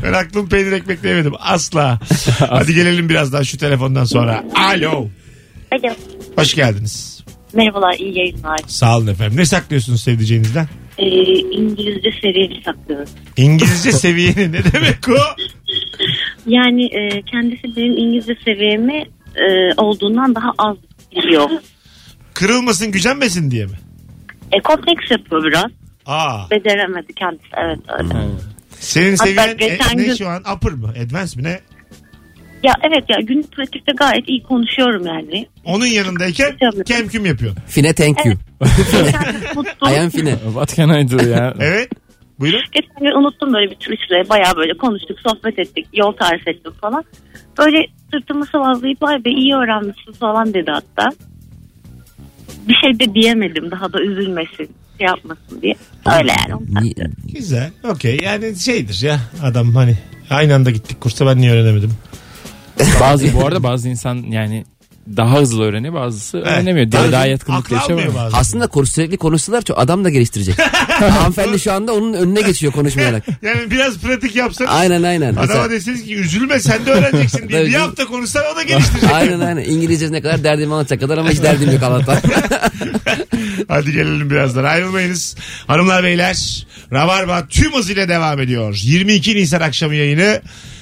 Ben 0.03 0.13
aklım 0.13 0.49
peynir 0.49 0.73
ekmek 0.73 1.05
yemedim 1.05 1.33
asla. 1.39 1.99
Hadi 2.39 2.75
gelelim 2.75 3.09
biraz 3.09 3.33
daha 3.33 3.45
şu 3.45 3.59
telefondan 3.59 4.05
sonra. 4.05 4.45
Alo. 4.55 5.09
Alo. 5.73 5.95
Hoş 6.37 6.55
geldiniz. 6.55 7.25
Merhabalar, 7.53 7.95
iyi 7.95 8.19
yayınlar. 8.19 8.59
Sağ 8.67 8.99
olun 8.99 9.07
efendim. 9.07 9.37
Ne 9.37 9.45
saklıyorsunuz 9.45 10.03
sevdiceğinizden? 10.03 10.69
Ee, 10.99 11.07
İngilizce 11.35 12.11
seviyeli 12.23 12.63
saklıyorum. 12.65 13.09
İngilizce 13.37 13.93
seviyeni 13.93 14.53
ne 14.53 14.73
demek 14.73 15.09
o? 15.09 15.43
Yani 16.47 16.85
e, 16.85 17.23
kendisi 17.23 17.77
benim 17.77 17.97
İngilizce 17.97 18.37
seviyemi 18.45 19.05
e, 19.37 19.75
olduğundan 19.77 20.35
daha 20.35 20.53
az 20.59 20.77
biliyor. 21.17 21.51
Kırılmasın 22.35 22.93
gücenmesin 22.93 23.51
diye 23.51 23.67
mi? 23.67 23.79
E, 24.53 24.63
kompleks 24.63 25.11
yapıyor 25.11 25.45
biraz. 25.45 25.71
Aa. 26.07 26.51
Beceremedi 26.51 27.13
kendisi, 27.15 27.47
evet 27.57 27.79
öyle. 27.99 28.15
Senin 28.71 29.11
Hatta 29.17 29.25
seviyen 29.25 29.49
e, 29.49 29.53
geçen 29.53 29.99
ne 29.99 30.05
gün- 30.05 30.15
şu 30.15 30.29
an? 30.29 30.43
Upper 30.57 30.73
mı? 30.73 30.95
Advanced 31.07 31.37
mi 31.37 31.43
ne? 31.43 31.61
Ya 32.63 32.73
evet 32.83 33.05
ya 33.09 33.17
günlük 33.23 33.53
pratikte 33.53 33.93
gayet 33.97 34.29
iyi 34.29 34.43
konuşuyorum 34.43 35.07
yani. 35.07 35.47
Onun 35.65 35.87
yanındayken 35.87 36.57
Tabii. 36.61 36.85
kemküm 36.85 37.27
yapıyorsun. 37.27 37.63
Fine 37.67 37.93
thank 37.95 38.27
you. 38.27 38.35
Mutlu. 39.55 39.91
I 39.91 39.99
am 40.01 40.11
Fine. 40.11 40.37
What 40.39 40.77
can 40.77 40.89
I 41.01 41.11
do 41.11 41.29
ya? 41.29 41.55
Evet. 41.61 41.89
Buyurun. 42.41 42.61
Geçen 42.73 42.95
gün 43.01 43.21
unuttum 43.21 43.55
böyle 43.55 43.71
bir 43.71 43.77
turistle 43.77 44.29
bayağı 44.29 44.57
böyle 44.57 44.73
konuştuk, 44.77 45.19
sohbet 45.21 45.59
ettik, 45.59 45.87
yol 45.93 46.13
tarif 46.13 46.49
ettim 46.49 46.73
falan. 46.81 47.05
Böyle 47.59 47.87
sırtımı 48.11 48.47
sıvazlayıp 48.47 49.03
vay 49.03 49.25
be 49.25 49.31
iyi 49.31 49.55
öğrenmişsin 49.55 50.13
falan 50.13 50.55
dedi 50.55 50.71
hatta. 50.71 51.11
Bir 52.69 52.75
şey 52.75 52.99
de 52.99 53.15
diyemedim 53.15 53.71
daha 53.71 53.93
da 53.93 54.03
üzülmesin, 54.03 54.71
şey 54.99 55.07
yapmasın 55.07 55.63
diye. 55.63 55.75
Öyle 56.19 56.33
yani. 56.49 56.93
Güzel. 57.35 57.71
Okey. 57.85 58.21
Yani 58.23 58.57
şeydir 58.57 59.01
ya 59.03 59.21
adam 59.43 59.75
hani 59.75 59.99
aynı 60.31 60.55
anda 60.55 60.71
gittik 60.71 61.01
kursa 61.01 61.27
ben 61.27 61.39
niye 61.39 61.53
öğrenemedim? 61.53 61.93
Bazı 63.01 63.35
bu 63.35 63.47
arada 63.47 63.63
bazı 63.63 63.89
insan 63.89 64.17
yani 64.17 64.65
daha 65.17 65.41
hızlı 65.41 65.65
öğreniyor 65.65 65.95
bazısı 65.95 66.39
öğrenemiyor. 66.39 66.93
Dili 66.93 67.13
daha 67.13 67.27
yatkınlık 67.27 67.71
yaşamıyor. 67.71 68.13
Aslında 68.33 68.67
konuş, 68.67 68.91
sürekli 68.91 69.17
konuşsalar 69.17 69.63
çok 69.63 69.79
adam 69.79 70.05
da 70.05 70.11
geliştirecek. 70.11 70.55
Hanımefendi 70.89 71.61
şu 71.61 71.73
anda 71.73 71.95
onun 71.95 72.13
önüne 72.13 72.41
geçiyor 72.41 72.73
konuşmayarak. 72.73 73.25
Yani 73.43 73.71
biraz 73.71 73.99
pratik 73.99 74.37
yapsan 74.37 74.67
Aynen 74.67 75.03
aynen. 75.03 75.33
adama 75.33 75.47
Mesela, 75.47 75.71
deseniz 75.71 76.05
ki 76.05 76.17
üzülme 76.17 76.61
sen 76.61 76.87
de 76.87 76.91
öğreneceksin 76.91 77.49
diye 77.49 77.65
bir 77.67 77.75
hafta 77.75 78.07
konuşsan 78.07 78.43
o 78.53 78.57
da 78.57 78.63
geliştirecek. 78.63 79.11
aynen 79.13 79.41
aynen. 79.41 79.63
İngilizce 79.65 80.13
ne 80.13 80.23
kadar 80.23 80.45
derdimi 80.45 80.75
anlatacak 80.75 81.01
kadar 81.01 81.19
ama 81.19 81.31
hiç 81.31 81.43
derdim 81.43 81.73
yok 81.73 81.83
Allah'tan. 81.83 82.19
Hadi 83.69 83.93
gelelim 83.93 84.31
birazdan 84.31 84.65
ayrılmayınız. 84.65 85.37
Hanımlar 85.67 86.05
beyler 86.05 86.67
Rabarba 86.93 87.47
tüm 87.49 87.73
hızıyla 87.73 88.09
devam 88.09 88.41
ediyor. 88.41 88.79
22 88.83 89.37
Nisan 89.37 89.61
akşamı 89.61 89.95
yayını 89.95 90.41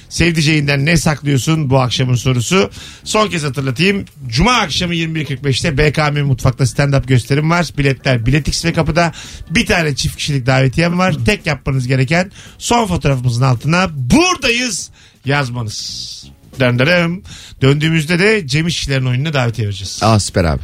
Sevdiceğinden 0.09 0.85
ne 0.85 0.97
saklıyorsun 0.97 1.69
bu 1.69 1.79
akşamın 1.79 2.15
sorusu. 2.15 2.71
Son 3.03 3.29
kez 3.29 3.43
hatırlatayım. 3.43 4.05
Cuma 4.27 4.53
akşamı 4.53 4.95
21.45'te 4.95 5.77
BKM 5.77 6.19
Mutfak'ta 6.19 6.63
stand-up 6.63 7.07
gösterim 7.07 7.49
var. 7.49 7.67
Biletler 7.77 8.25
Biletix 8.25 8.65
ve 8.65 8.73
kapıda. 8.73 9.11
Bir 9.49 9.65
tane 9.65 9.95
çift 9.95 10.15
kişilik 10.15 10.45
davetiyem 10.45 10.99
var. 10.99 11.15
Tek 11.25 11.45
yapmanız 11.45 11.87
gereken 11.87 12.31
son 12.57 12.87
fotoğrafımızın 12.87 13.43
altına 13.43 13.89
buradayız 13.93 14.89
yazmanız. 15.25 16.09
Döndürüm. 16.59 17.23
Döndüğümüzde 17.61 18.19
de 18.19 18.47
Cem 18.47 18.67
İşçilerin 18.67 19.05
oyununa 19.05 19.33
davetiye 19.33 19.67
vereceğiz. 19.67 19.99
Aa 20.01 20.19
süper 20.19 20.43
abi. 20.43 20.61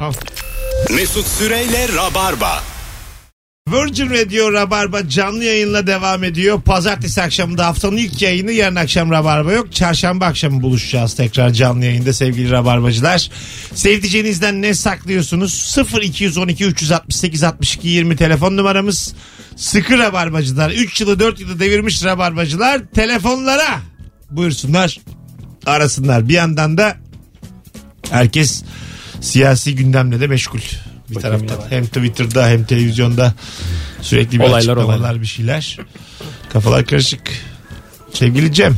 Mesut 0.95 1.27
Süreyle 1.27 1.87
Rabarba. 1.95 2.75
Virgin 3.72 4.10
Radio 4.10 4.53
Rabarba 4.53 5.10
canlı 5.10 5.43
yayınla 5.43 5.88
devam 5.88 6.24
ediyor. 6.24 6.62
Pazartesi 6.62 7.22
akşamında 7.22 7.65
haftanın 7.65 7.98
ilk 7.98 8.22
yayını 8.22 8.51
yarın 8.51 8.75
akşam 8.75 9.12
Rabarba 9.12 9.51
yok. 9.51 9.74
Çarşamba 9.74 10.25
akşamı 10.25 10.62
buluşacağız 10.62 11.15
tekrar 11.15 11.50
canlı 11.50 11.86
yayında 11.86 12.13
sevgili 12.13 12.51
Rabarbacılar. 12.51 13.29
Sevdiceğinizden 13.74 14.62
ne 14.62 14.74
saklıyorsunuz? 14.74 15.77
0212 16.01 16.65
368 16.65 17.43
62 17.43 17.88
20 17.88 18.15
telefon 18.15 18.57
numaramız. 18.57 19.15
Sıkı 19.55 19.98
Rabarbacılar 19.98 20.72
3 20.72 21.01
yılı 21.01 21.19
4 21.19 21.39
yılı 21.39 21.60
devirmiş 21.60 22.03
Rabarbacılar 22.03 22.81
telefonlara 22.95 23.79
buyursunlar 24.31 25.00
arasınlar. 25.65 26.29
Bir 26.29 26.34
yandan 26.34 26.77
da 26.77 26.98
herkes 28.10 28.63
siyasi 29.22 29.75
gündemle 29.75 30.19
de 30.19 30.27
meşgul. 30.27 30.60
Bir 31.09 31.15
taraftan 31.15 31.57
hem 31.69 31.85
Twitter'da 31.85 32.47
hem 32.47 32.63
televizyonda 32.63 33.33
sürekli 34.01 34.39
bir 34.39 34.43
Olaylar, 34.43 34.57
açıklamalar 34.57 34.97
olaylar. 35.00 35.21
bir 35.21 35.25
şeyler. 35.25 35.77
Kafalar 36.53 36.85
karışık. 36.85 37.21
Sevgili 38.13 38.53
Cem. 38.53 38.75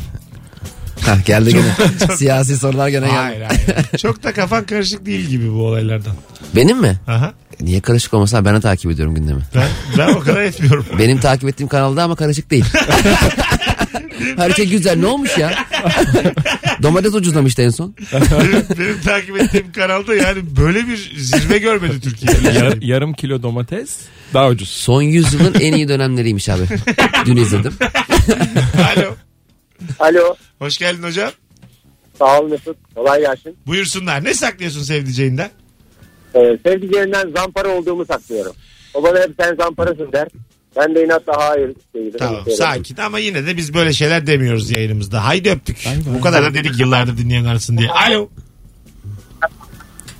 Hah, 1.05 1.25
geldi 1.25 1.53
gene. 1.53 2.15
Siyasi 2.17 2.57
sorular 2.57 2.87
gene 2.87 3.05
geldi. 3.05 3.17
Hayır 3.17 3.41
hayır. 3.41 3.61
Çok 3.97 4.23
da 4.23 4.33
kafan 4.33 4.65
karışık 4.65 5.05
değil 5.05 5.25
gibi 5.25 5.51
bu 5.53 5.61
olaylardan. 5.67 6.13
Benim 6.55 6.81
mi? 6.81 6.99
Aha. 7.07 7.33
Niye 7.61 7.81
karışık 7.81 8.13
olmasın? 8.13 8.45
Ben 8.45 8.55
de 8.55 8.61
takip 8.61 8.91
ediyorum 8.91 9.15
gündemi. 9.15 9.41
Ben, 9.55 9.67
ben 9.97 10.13
o 10.13 10.19
kadar 10.19 10.41
etmiyorum. 10.41 10.85
Benim 10.99 11.19
takip 11.19 11.49
ettiğim 11.49 11.67
kanalda 11.69 12.03
ama 12.03 12.15
karışık 12.15 12.51
değil. 12.51 12.65
Her 14.37 14.51
şey 14.51 14.69
güzel. 14.69 14.97
Ne 14.97 15.05
olmuş 15.05 15.37
ya? 15.37 15.51
Domates 16.83 17.13
ucuzlamıştı 17.15 17.61
en 17.61 17.69
son. 17.69 17.95
benim, 18.13 18.65
benim 18.79 19.01
takip 19.01 19.41
ettiğim 19.41 19.71
kanalda 19.71 20.15
yani 20.15 20.39
böyle 20.57 20.87
bir 20.87 21.11
zirve 21.17 21.57
görmedi 21.57 22.01
Türkiye. 22.01 22.53
Yar- 22.53 22.77
yarım 22.81 23.13
kilo 23.13 23.43
domates 23.43 23.97
daha 24.33 24.47
ucuz. 24.49 24.69
Son 24.69 25.01
yüzyılın 25.01 25.53
en 25.59 25.73
iyi 25.73 25.87
dönemleriymiş 25.87 26.49
abi. 26.49 26.63
Dün 27.25 27.35
izledim. 27.37 27.73
Alo. 28.97 29.15
Alo. 29.99 30.35
Hoş 30.59 30.77
geldin 30.77 31.03
hocam. 31.03 31.31
Sağ 32.19 32.39
ol 32.41 32.49
Mesut. 32.49 32.77
Kolay 32.95 33.21
gelsin. 33.21 33.55
Buyursunlar. 33.67 34.23
Ne 34.23 34.33
saklıyorsun 34.33 34.83
sevdiceğinden? 34.83 35.49
Ee, 36.35 36.57
sevdiceğimden 36.65 37.29
zampara 37.35 37.67
olduğumu 37.69 38.05
saklıyorum. 38.05 38.53
O 38.93 39.03
bana 39.03 39.19
hep 39.19 39.31
sen 39.39 39.55
zamparasın 39.55 40.11
der. 40.11 40.27
Ben 40.77 40.95
de 40.95 41.05
inatla 41.05 41.33
hayır. 41.37 41.71
değilim. 41.95 42.13
Tamam 42.19 42.41
sakin 42.57 42.97
ama 42.97 43.19
yine 43.19 43.45
de 43.47 43.57
biz 43.57 43.73
böyle 43.73 43.93
şeyler 43.93 44.27
demiyoruz 44.27 44.71
yayınımızda. 44.71 45.25
Haydi 45.25 45.49
öptük. 45.49 45.77
Bu 46.17 46.21
kadar 46.21 46.43
da 46.43 46.53
dedik 46.53 46.79
yıllardır 46.79 47.17
dinleyen 47.17 47.45
arasın 47.45 47.77
diye. 47.77 47.89
Alo. 47.89 48.29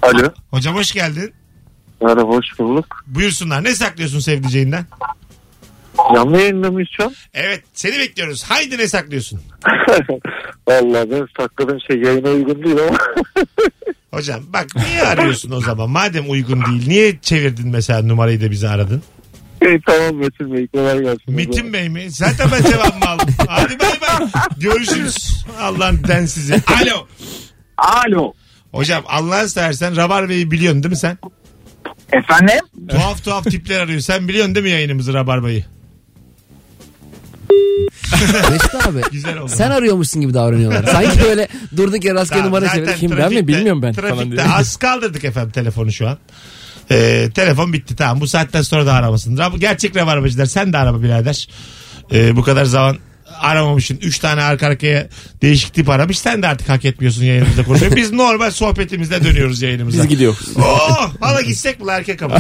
Alo. 0.01 0.29
Hocam 0.51 0.75
hoş 0.75 0.91
geldin. 0.91 1.33
Merhaba 2.01 2.21
hoş 2.21 2.59
bulduk. 2.59 3.03
Buyursunlar. 3.07 3.63
Ne 3.63 3.75
saklıyorsun 3.75 4.19
sevdiceğinden? 4.19 4.85
Canlı 6.15 6.37
yayında 6.37 6.71
mıyız 6.71 6.89
şu 6.97 7.03
an? 7.03 7.13
Evet 7.33 7.63
seni 7.73 7.99
bekliyoruz. 7.99 8.43
Haydi 8.43 8.77
ne 8.77 8.87
saklıyorsun? 8.87 9.41
Vallahi 10.67 11.11
ben 11.11 11.27
sakladığım 11.39 11.79
şey 11.87 11.97
yayına 12.01 12.29
uygun 12.29 12.63
değil 12.63 12.77
ama. 12.87 12.97
Hocam 14.11 14.41
bak 14.53 14.65
niye 14.75 15.01
arıyorsun 15.03 15.51
o 15.51 15.61
zaman? 15.61 15.89
Madem 15.89 16.29
uygun 16.29 16.65
değil 16.65 16.87
niye 16.87 17.19
çevirdin 17.21 17.69
mesela 17.69 18.01
numarayı 18.01 18.41
da 18.41 18.51
bizi 18.51 18.67
aradın? 18.69 19.03
İyi 19.61 19.81
tamam 19.85 20.15
Metin 20.15 20.53
Bey 20.53 20.67
kolay 20.67 20.99
gelsin. 21.01 21.21
Metin 21.27 21.73
Bey 21.73 21.89
mi? 21.89 22.11
Zaten 22.11 22.47
ben 22.51 22.71
cevabımı 22.71 23.05
aldım. 23.09 23.35
Hadi 23.47 23.79
bay 23.79 24.01
bay. 24.01 24.27
Görüşürüz. 24.59 25.45
Allah'ın 25.61 26.03
densizi. 26.07 26.53
Alo. 26.53 27.07
Alo. 27.77 28.33
Hocam 28.71 29.03
Allah'ını 29.07 29.49
seversen 29.49 29.95
Rabar 29.95 30.29
Bey'i 30.29 30.51
biliyorsun 30.51 30.83
değil 30.83 30.91
mi 30.91 30.97
sen? 30.97 31.17
Efendim? 32.13 32.59
Tuhaf 32.89 33.23
tuhaf 33.23 33.43
tipler 33.43 33.79
arıyor. 33.79 33.99
Sen 33.99 34.27
biliyorsun 34.27 34.55
değil 34.55 34.63
mi 34.65 34.69
yayınımızı 34.71 35.13
Rabarba'yı? 35.13 35.65
Mesut 38.51 38.75
abi. 38.87 39.01
Güzel 39.11 39.37
oldu. 39.37 39.51
Sen 39.55 39.71
arıyormuşsun 39.71 40.21
gibi 40.21 40.33
davranıyorlar. 40.33 40.83
Sanki 40.83 41.21
böyle 41.23 41.47
durduk 41.77 42.03
yere 42.05 42.15
rastgele 42.15 42.39
Tamam, 42.39 42.47
numara 42.53 42.65
zaten 42.65 42.83
çevirip. 42.85 42.99
Kim 42.99 43.11
ben 43.11 43.17
mi? 43.17 43.23
trafikte- 43.23 43.47
Bilmiyorum 43.47 43.81
ben 43.81 43.93
falan 43.93 44.09
Trafikte 44.09 44.37
diye. 44.37 44.47
az 44.55 44.77
kaldırdık 44.77 45.23
efendim 45.23 45.51
telefonu 45.51 45.91
şu 45.91 46.07
an. 46.07 46.17
Ee, 46.91 47.29
telefon 47.35 47.73
bitti 47.73 47.95
tamam 47.95 48.21
bu 48.21 48.27
saatten 48.27 48.61
sonra 48.61 48.85
da 48.85 48.93
aramasın. 48.93 49.59
Gerçek 49.59 49.95
rabarbacılar 49.95 50.45
sen 50.45 50.73
de 50.73 50.77
arama 50.77 51.03
birader. 51.03 51.47
Ee, 52.11 52.35
bu 52.35 52.43
kadar 52.43 52.65
zaman 52.65 52.97
aramamışsın. 53.41 53.99
Üç 54.01 54.19
tane 54.19 54.41
arka 54.41 54.67
arkaya 54.67 55.07
değişik 55.41 55.73
tip 55.73 55.89
aramış. 55.89 56.19
Sen 56.19 56.41
de 56.43 56.47
artık 56.47 56.69
hak 56.69 56.85
etmiyorsun 56.85 57.23
yayınımızda 57.23 57.63
konuşuyor. 57.63 57.95
Biz 57.95 58.11
normal 58.11 58.51
sohbetimizde 58.51 59.23
dönüyoruz 59.23 59.61
yayınımıza. 59.61 60.03
Biz 60.03 60.09
gidiyoruz. 60.09 60.57
Oo, 60.57 61.09
hala 61.19 61.41
gitsek 61.41 61.79
mi 61.79 61.91
erkek 61.91 62.19
kapı? 62.19 62.37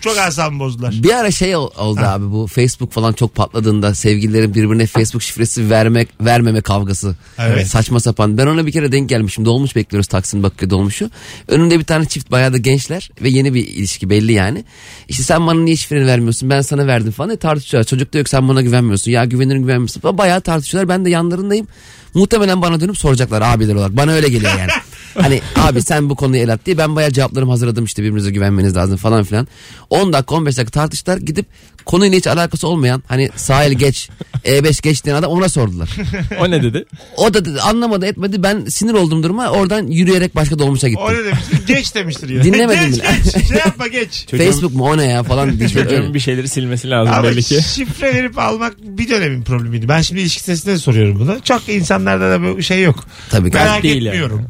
Çok 0.00 0.18
asabımı 0.18 0.60
bozdular. 0.60 0.94
Bir 1.02 1.10
ara 1.14 1.30
şey 1.30 1.56
ol- 1.56 1.70
oldu 1.78 2.00
abi 2.04 2.30
bu 2.32 2.46
Facebook 2.46 2.92
falan 2.92 3.12
çok 3.12 3.34
patladığında 3.34 3.94
sevgililerin 3.94 4.54
birbirine 4.54 4.86
Facebook 4.86 5.22
şifresi 5.22 5.70
vermek 5.70 6.08
vermeme 6.20 6.60
kavgası. 6.60 7.16
Evet. 7.38 7.66
Saçma 7.66 8.00
sapan. 8.00 8.38
Ben 8.38 8.46
ona 8.46 8.66
bir 8.66 8.72
kere 8.72 8.92
denk 8.92 9.08
gelmişim. 9.08 9.44
Dolmuş 9.44 9.76
bekliyoruz 9.76 10.06
Taksim 10.08 10.42
Bakırköy 10.42 10.70
dolmuşu. 10.70 11.10
Önünde 11.48 11.78
bir 11.78 11.84
tane 11.84 12.04
çift 12.04 12.30
bayağı 12.30 12.52
da 12.52 12.56
gençler 12.58 13.10
ve 13.22 13.28
yeni 13.28 13.54
bir 13.54 13.66
ilişki 13.66 14.10
belli 14.10 14.32
yani. 14.32 14.64
İşte 15.08 15.22
sen 15.22 15.46
bana 15.46 15.60
niye 15.60 15.76
şifreni 15.76 16.06
vermiyorsun 16.06 16.50
ben 16.50 16.60
sana 16.60 16.86
verdim 16.86 17.12
falan 17.12 17.28
diye 17.30 17.38
tartışıyorlar. 17.38 17.88
Çocuk 17.88 18.12
da 18.14 18.18
yok 18.18 18.28
sen 18.28 18.48
bana 18.48 18.62
güvenmiyorsun. 18.62 19.10
Ya 19.10 19.24
güvenirim 19.24 19.62
güvenmiyorsun 19.62 20.00
falan. 20.00 20.18
Bayağı 20.24 20.40
tartışıyorlar. 20.40 20.88
Ben 20.88 21.04
de 21.04 21.10
yanlarındayım. 21.10 21.68
Muhtemelen 22.14 22.62
bana 22.62 22.80
dönüp 22.80 22.98
soracaklar 22.98 23.42
abiler 23.42 23.74
olarak. 23.74 23.96
Bana 23.96 24.12
öyle 24.12 24.28
geliyor 24.28 24.52
yani. 24.58 24.70
Hani 25.14 25.40
abi 25.56 25.82
sen 25.82 26.10
bu 26.10 26.16
konuyu 26.16 26.42
el 26.42 26.52
at 26.52 26.66
diye 26.66 26.78
ben 26.78 26.96
bayağı 26.96 27.10
cevaplarımı 27.10 27.50
hazırladım 27.50 27.84
işte 27.84 28.02
birbirinize 28.02 28.30
güvenmeniz 28.30 28.76
lazım 28.76 28.96
falan 28.96 29.24
filan. 29.24 29.48
10 29.90 30.12
dakika 30.12 30.34
15 30.34 30.56
dakika 30.58 30.70
tartıştılar 30.80 31.18
gidip 31.18 31.46
konuyla 31.84 32.18
hiç 32.18 32.26
alakası 32.26 32.68
olmayan 32.68 33.02
hani 33.06 33.30
sahil 33.36 33.72
geç 33.72 34.10
E5 34.44 34.82
geç 34.82 35.04
diyen 35.04 35.16
adam 35.16 35.30
ona 35.30 35.48
sordular. 35.48 35.88
O 36.40 36.50
ne 36.50 36.62
dedi? 36.62 36.84
O 37.16 37.34
da 37.34 37.44
dedi, 37.44 37.60
anlamadı 37.60 38.06
etmedi 38.06 38.42
ben 38.42 38.64
sinir 38.64 38.92
oldum 38.94 39.22
duruma 39.22 39.48
oradan 39.48 39.86
yürüyerek 39.86 40.34
başka 40.36 40.58
dolmuşa 40.58 40.88
gittim. 40.88 41.04
O 41.08 41.12
ne 41.12 41.24
demiştir? 41.24 41.66
Geç 41.66 41.94
demiştir 41.94 42.28
yine. 42.28 42.44
Dinlemedim 42.44 42.90
geç, 42.90 42.94
bile. 42.94 43.06
Geç 43.24 43.48
Şey 43.48 43.56
yapma 43.58 43.86
geç. 43.86 44.26
Facebook 44.30 44.74
mu 44.74 44.84
o 44.84 44.96
ne 44.96 45.04
ya 45.04 45.22
falan 45.22 45.58
diye. 45.58 45.68
Çocuğun 45.68 46.14
bir 46.14 46.20
şeyleri 46.20 46.48
silmesi 46.48 46.90
lazım 46.90 47.14
Ama 47.14 47.24
belli 47.24 47.42
ki. 47.42 47.60
şifre 47.62 48.14
verip 48.14 48.38
almak 48.38 48.74
bir 48.82 49.08
dönemin 49.08 49.42
problemiydi. 49.42 49.88
Ben 49.88 50.00
şimdi 50.00 50.20
ilişki 50.20 50.44
testinde 50.44 50.74
de 50.74 50.78
soruyorum 50.78 51.20
bunu. 51.20 51.36
Çok 51.44 51.68
insanlarda 51.68 52.30
da 52.30 52.42
böyle 52.42 52.62
şey 52.62 52.82
yok. 52.82 53.04
Tabii 53.30 53.50
ki. 53.50 53.56
Merak 53.56 53.82
Değil 53.82 53.96
yani. 54.02 54.08
etmiyorum. 54.08 54.46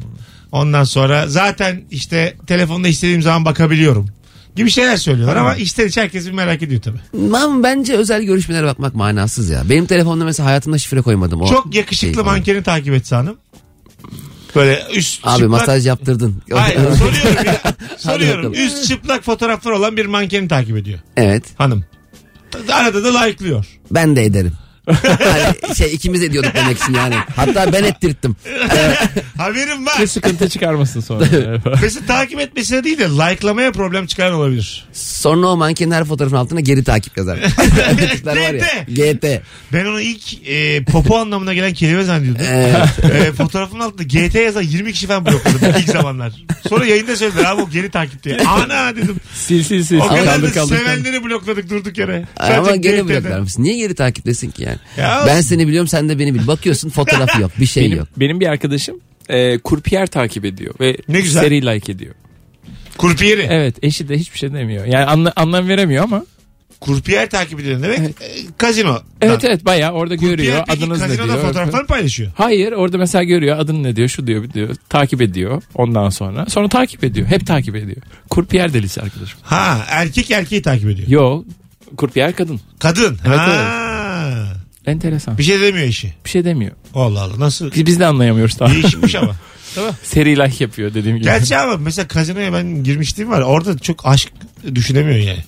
Ondan 0.55 0.83
sonra 0.83 1.27
zaten 1.27 1.81
işte 1.91 2.35
telefonda 2.47 2.87
istediğim 2.87 3.21
zaman 3.21 3.45
bakabiliyorum. 3.45 4.09
Gibi 4.55 4.71
şeyler 4.71 4.97
söylüyorlar 4.97 5.35
ama 5.35 5.55
içten 5.55 5.87
içe 5.87 6.01
herkes 6.01 6.25
bir 6.25 6.31
merak 6.31 6.63
ediyor 6.63 6.81
tabii. 6.81 7.35
Ama 7.35 7.63
bence 7.63 7.97
özel 7.97 8.23
görüşmelere 8.23 8.65
bakmak 8.65 8.95
manasız 8.95 9.49
ya. 9.49 9.69
Benim 9.69 9.85
telefonda 9.85 10.25
mesela 10.25 10.49
hayatımda 10.49 10.77
şifre 10.77 11.01
koymadım. 11.01 11.41
O 11.41 11.47
Çok 11.47 11.75
yakışıklı 11.75 12.13
şey 12.13 12.23
mankeni 12.23 12.63
takip 12.63 12.93
etse 12.93 13.15
hanım. 13.15 13.37
Böyle 14.55 14.83
üst 14.93 15.27
Abi 15.27 15.33
çıplak... 15.33 15.49
masaj 15.49 15.87
yaptırdın. 15.87 16.41
Hayır 16.53 16.79
soruyorum 16.79 17.45
ya. 17.45 17.61
Soruyorum. 17.97 18.53
Üst 18.53 18.87
çıplak 18.87 19.23
fotoğraflar 19.23 19.71
olan 19.71 19.97
bir 19.97 20.05
mankeni 20.05 20.47
takip 20.47 20.77
ediyor. 20.77 20.99
evet 21.17 21.43
Hanım. 21.57 21.85
Arada 22.73 23.03
da 23.03 23.19
like'lıyor. 23.19 23.65
ben 23.91 24.15
de 24.15 24.25
ederim. 24.25 24.53
hani 25.19 25.75
şey 25.75 25.93
ikimiz 25.93 26.23
ediyorduk 26.23 26.55
demek 26.55 26.77
için 26.77 26.93
yani. 26.93 27.15
Hatta 27.35 27.73
ben 27.73 27.83
ettirttim. 27.83 28.35
Haberim 29.37 29.81
Bir 29.85 30.01
var. 30.01 30.05
sıkıntı 30.07 30.49
çıkarmasın 30.49 30.99
sonra. 30.99 31.25
Mesela 31.81 32.05
takip 32.05 32.39
etmesine 32.39 32.83
değil 32.83 32.97
de 32.97 33.03
like'lamaya 33.09 33.71
problem 33.71 34.05
çıkaran 34.05 34.33
olabilir. 34.33 34.85
Sonra 34.93 35.47
o 35.47 35.57
mankenin 35.57 35.91
her 35.91 36.03
fotoğrafın 36.03 36.35
altına 36.35 36.59
geri 36.59 36.83
takip 36.83 37.17
yazar. 37.17 37.39
Tipler 38.11 38.37
var 38.37 38.53
ya. 38.53 38.65
GT. 38.87 39.25
Ben 39.73 39.85
onu 39.85 40.01
ilk 40.01 40.47
e, 40.49 40.83
popo 40.83 41.17
anlamına 41.17 41.53
gelen 41.53 41.73
kelime 41.73 42.03
zannediyordum. 42.03 42.45
Evet. 42.49 42.77
e, 43.27 43.31
fotoğrafın 43.31 43.79
altında 43.79 44.03
GT 44.03 44.35
yazan 44.35 44.61
20 44.61 44.93
kişi 44.93 45.07
falan 45.07 45.25
blokladım 45.25 45.73
ilk 45.79 45.89
zamanlar. 45.89 46.33
Sonra 46.69 46.85
yayında 46.85 47.15
söylediler 47.15 47.45
abi 47.45 47.61
o 47.61 47.69
geri 47.69 47.89
takip 47.91 48.23
diye. 48.23 48.37
Ana 48.37 48.95
dedim. 48.95 49.15
sil 49.45 49.61
sil 49.67 49.81
sil. 49.89 49.99
O 49.99 50.07
kadar 50.07 50.41
da 50.43 50.65
sevenleri 50.65 51.23
blokladık 51.23 51.69
durduk 51.69 51.97
yere. 51.97 52.25
Ama 52.37 52.65
Sadece 52.65 52.77
gene 52.77 53.01
GT'den. 53.01 53.23
bloklarmışsın. 53.23 53.63
Niye 53.63 53.77
geri 53.77 53.95
takiplesin 53.95 54.51
ki 54.51 54.63
yani? 54.63 54.74
Ya 54.97 55.23
ben 55.27 55.41
seni 55.41 55.67
biliyorum 55.67 55.87
sen 55.87 56.09
de 56.09 56.19
beni 56.19 56.33
bil. 56.33 56.47
Bakıyorsun 56.47 56.89
fotoğrafı 56.89 57.41
yok. 57.41 57.51
Bir 57.59 57.65
şey 57.65 57.85
Benim, 57.85 57.97
yok. 57.97 58.07
benim 58.17 58.39
bir 58.39 58.47
arkadaşım 58.47 58.99
e, 59.29 59.57
kurpiyer 59.57 60.07
takip 60.07 60.45
ediyor 60.45 60.73
ve 60.79 60.97
Ne 61.07 61.21
güzel. 61.21 61.41
seri 61.41 61.65
like 61.65 61.91
ediyor. 61.91 62.13
Kurpiyeri. 62.97 63.47
Evet 63.49 63.75
eşi 63.81 64.09
de 64.09 64.17
hiçbir 64.17 64.39
şey 64.39 64.53
demiyor. 64.53 64.85
Yani 64.85 65.05
anla- 65.05 65.33
anlam 65.35 65.67
veremiyor 65.67 66.03
ama 66.03 66.25
Kurpiyer 66.79 67.29
takip 67.29 67.59
ediyor 67.59 67.81
demek. 67.83 67.99
E, 67.99 68.13
Kazino. 68.57 68.99
Evet 69.21 69.43
evet 69.43 69.65
bayağı 69.65 69.91
orada 69.91 70.15
görüyor 70.15 70.63
peki 70.67 70.83
adınız 70.83 71.01
ne 71.01 71.07
kazinoda 71.07 71.33
diyor. 71.33 71.41
fotoğraflarını 71.47 71.87
paylaşıyor. 71.87 72.31
Hayır 72.35 72.71
orada 72.71 72.97
mesela 72.97 73.23
görüyor 73.23 73.59
adın 73.59 73.83
ne 73.83 73.95
diyor 73.95 74.07
şu 74.07 74.27
diyor 74.27 74.53
diyor 74.53 74.75
takip 74.89 75.21
ediyor 75.21 75.61
ondan 75.75 76.09
sonra 76.09 76.45
sonra 76.45 76.67
takip 76.69 77.03
ediyor 77.03 77.27
hep 77.27 77.47
takip 77.47 77.75
ediyor. 77.75 77.97
Kurpiyer 78.29 78.73
delisi 78.73 79.01
arkadaşım. 79.01 79.39
Ha 79.43 79.85
erkek 79.89 80.31
erkeği 80.31 80.61
takip 80.61 80.89
ediyor. 80.89 81.07
Yo 81.07 81.43
kurpiyer 81.97 82.35
kadın. 82.35 82.59
Kadın. 82.79 83.17
Evet, 83.27 83.37
ha. 83.39 83.94
Enteresan. 84.87 85.37
Bir 85.37 85.43
şey 85.43 85.61
demiyor 85.61 85.87
işi. 85.87 86.13
Bir 86.25 86.29
şey 86.29 86.45
demiyor. 86.45 86.71
Allah 86.93 87.21
Allah 87.21 87.39
nasıl? 87.39 87.71
Biz, 87.71 87.85
biz 87.85 87.99
de 87.99 88.05
anlayamıyoruz 88.05 88.59
daha. 88.59 88.73
Değişikmiş 88.73 89.15
ama. 89.15 89.35
Seri 90.03 90.37
like 90.39 90.63
yapıyor 90.63 90.93
dediğim 90.93 91.17
gibi. 91.17 91.25
Gerçi 91.25 91.57
ama 91.57 91.77
mesela 91.77 92.07
kazinoya 92.07 92.53
ben 92.53 92.83
girmişliğim 92.83 93.31
var. 93.31 93.41
Orada 93.41 93.77
çok 93.77 94.05
aşk 94.05 94.31
düşünemiyorsun 94.75 95.27
yani. 95.27 95.43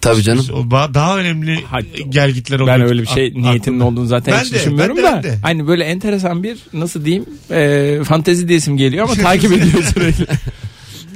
Tabii 0.00 0.22
canım. 0.22 0.46
O 0.54 0.70
daha 0.94 1.18
önemli 1.18 1.64
gelgitler 2.08 2.60
oluyor. 2.60 2.78
Ben 2.78 2.86
öyle 2.88 3.02
bir 3.02 3.06
şey 3.06 3.34
aklımda. 3.46 3.84
olduğunu 3.84 4.06
zaten 4.06 4.34
Ben 4.34 4.44
hiç 4.44 4.52
de, 4.52 4.56
düşünmüyorum 4.56 4.96
ben 4.96 5.02
de, 5.04 5.08
da. 5.08 5.16
ben 5.16 5.22
de. 5.22 5.38
Hani 5.42 5.66
böyle 5.66 5.84
enteresan 5.84 6.42
bir 6.42 6.58
nasıl 6.72 7.04
diyeyim 7.04 7.24
e, 7.50 8.04
fantezi 8.04 8.48
diyesim 8.48 8.76
geliyor 8.76 9.04
ama 9.04 9.14
takip 9.22 9.52
ediyor 9.52 9.82
sürekli. 9.82 10.26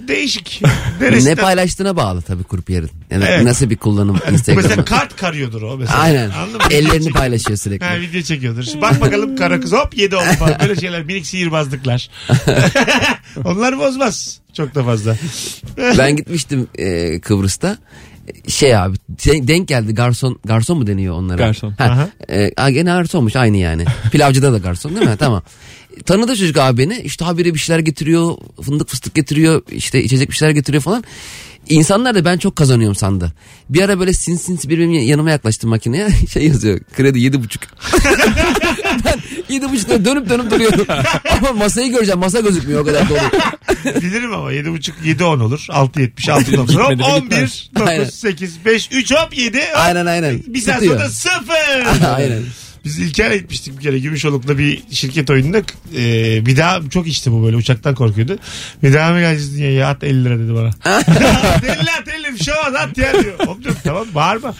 Değişik. 0.08 0.62
Ne 1.00 1.34
paylaştığına 1.34 1.96
bağlı 1.96 2.22
tabii 2.22 2.42
kurpiyerin. 2.42 2.90
Yani 3.10 3.24
Evet. 3.28 3.42
nasıl 3.42 3.70
bir 3.70 3.76
kullanım 3.76 4.18
Mesela 4.30 4.60
Instagram'ı. 4.60 4.84
kart 4.84 5.16
karıyordur 5.16 5.62
o 5.62 5.76
mesela. 5.76 5.98
Aynen. 5.98 6.30
Anladın 6.30 6.54
mı? 6.56 6.62
Ellerini 6.70 6.92
çekiyor. 6.92 7.14
paylaşıyor 7.14 7.58
sürekli. 7.58 7.86
Ha, 7.86 8.00
video 8.00 8.22
çekiyordur. 8.22 8.64
Bak 8.82 9.00
bakalım 9.00 9.36
kara 9.36 9.60
kız 9.60 9.72
hop 9.72 9.96
yedi 9.96 10.16
oldu 10.16 10.24
falan. 10.38 10.60
Böyle 10.60 10.80
şeyler 10.80 11.02
minik 11.02 11.26
sihirbazlıklar. 11.26 12.10
Onlar 13.44 13.78
bozmaz. 13.78 14.38
Çok 14.56 14.74
da 14.74 14.84
fazla. 14.84 15.16
Ben 15.98 16.16
gitmiştim 16.16 16.68
e, 16.78 17.20
Kıbrıs'ta. 17.20 17.78
Şey 18.48 18.76
abi 18.76 18.96
denk 19.24 19.68
geldi 19.68 19.94
garson 19.94 20.38
garson 20.44 20.78
mu 20.78 20.86
deniyor 20.86 21.14
onlara? 21.14 21.36
Garson. 21.36 21.74
Ha, 21.78 22.08
e, 22.28 22.70
gene 22.70 22.90
garsonmuş 22.90 23.36
aynı 23.36 23.56
yani. 23.56 23.84
Pilavcıda 24.12 24.52
da 24.52 24.58
garson 24.58 24.96
değil 24.96 25.08
mi? 25.08 25.16
tamam. 25.18 25.42
Tanıdı 26.04 26.36
çocuk 26.36 26.56
abi 26.56 26.78
beni. 26.78 27.00
İşte 27.00 27.24
habire 27.24 27.54
bir 27.54 27.58
şeyler 27.58 27.80
getiriyor. 27.80 28.34
Fındık 28.62 28.88
fıstık 28.88 29.14
getiriyor. 29.14 29.62
işte 29.70 30.02
içecek 30.02 30.30
bir 30.30 30.34
şeyler 30.34 30.54
getiriyor 30.54 30.82
falan. 30.82 31.04
İnsanlar 31.68 32.14
da 32.14 32.24
ben 32.24 32.38
çok 32.38 32.56
kazanıyorum 32.56 32.94
sandı. 32.96 33.32
Bir 33.70 33.82
ara 33.82 34.00
böyle 34.00 34.12
sinsi 34.12 34.44
sinsi 34.44 34.68
bir 34.68 34.78
benim 34.78 34.90
yanıma 34.92 35.30
yaklaştı 35.30 35.66
makineye. 35.68 36.08
Şey 36.32 36.46
yazıyor. 36.46 36.80
Kredi 36.96 37.20
yedi 37.20 37.42
buçuk. 37.42 37.62
ben 39.04 39.14
yedi 39.48 39.72
buçukta 39.72 40.04
dönüp 40.04 40.28
dönüp 40.28 40.50
duruyorum. 40.50 40.86
Ama 41.38 41.52
masayı 41.52 41.90
göreceğim. 41.92 42.18
Masa 42.20 42.40
gözükmüyor 42.40 42.80
o 42.80 42.84
kadar 42.84 43.08
dolu. 43.08 43.18
Bilirim 44.02 44.34
ama 44.34 44.52
7.5 44.52 44.92
7 45.04 45.24
10 45.24 45.40
olur. 45.40 45.66
6 45.70 46.00
70 46.00 46.28
6 46.28 46.52
90 46.52 46.74
hop 46.78 46.90
Gitmedi 46.90 47.08
mi 47.08 47.14
11 47.14 47.22
gitmez. 47.22 47.68
9 47.74 47.88
Aynen. 47.88 48.04
8 48.04 48.64
5 48.64 48.88
3 48.92 49.12
hop 49.12 49.38
7 49.38 49.58
hop. 49.58 49.66
Aynen 49.76 50.06
aynen. 50.06 50.42
Bir 50.46 50.60
saat 50.60 50.74
Tutuyor. 50.74 50.96
sonra 50.96 51.08
sıfır. 51.08 52.06
Aynen. 52.14 52.42
Biz 52.86 52.98
İlker'e 52.98 53.36
gitmiştik 53.38 53.78
bir 53.78 53.82
kere 53.82 53.98
Gümüşoluk'ta 53.98 54.58
bir 54.58 54.82
şirket 54.90 55.30
oyununda. 55.30 55.58
Ee, 55.96 56.46
bir 56.46 56.56
daha 56.56 56.80
çok 56.90 57.06
içti 57.06 57.32
bu 57.32 57.44
böyle 57.44 57.56
uçaktan 57.56 57.94
korkuyordu. 57.94 58.38
Bir 58.82 58.92
daha 58.92 59.12
mı 59.12 59.20
geleceğiz 59.20 59.56
diye 59.56 59.72
ya 59.72 59.88
at 59.88 60.04
50 60.04 60.24
lira 60.24 60.38
dedi 60.38 60.54
bana. 60.54 60.70
50 60.86 61.90
at 62.00 62.08
50 62.08 62.34
bir 62.34 62.44
şey 62.44 62.54
olmaz 62.54 62.74
at 62.74 62.98
ya 62.98 63.12
diyor. 63.22 63.38
Hop 63.46 63.62
diyorum 63.64 63.80
tamam 63.84 64.06
bağırma. 64.14 64.54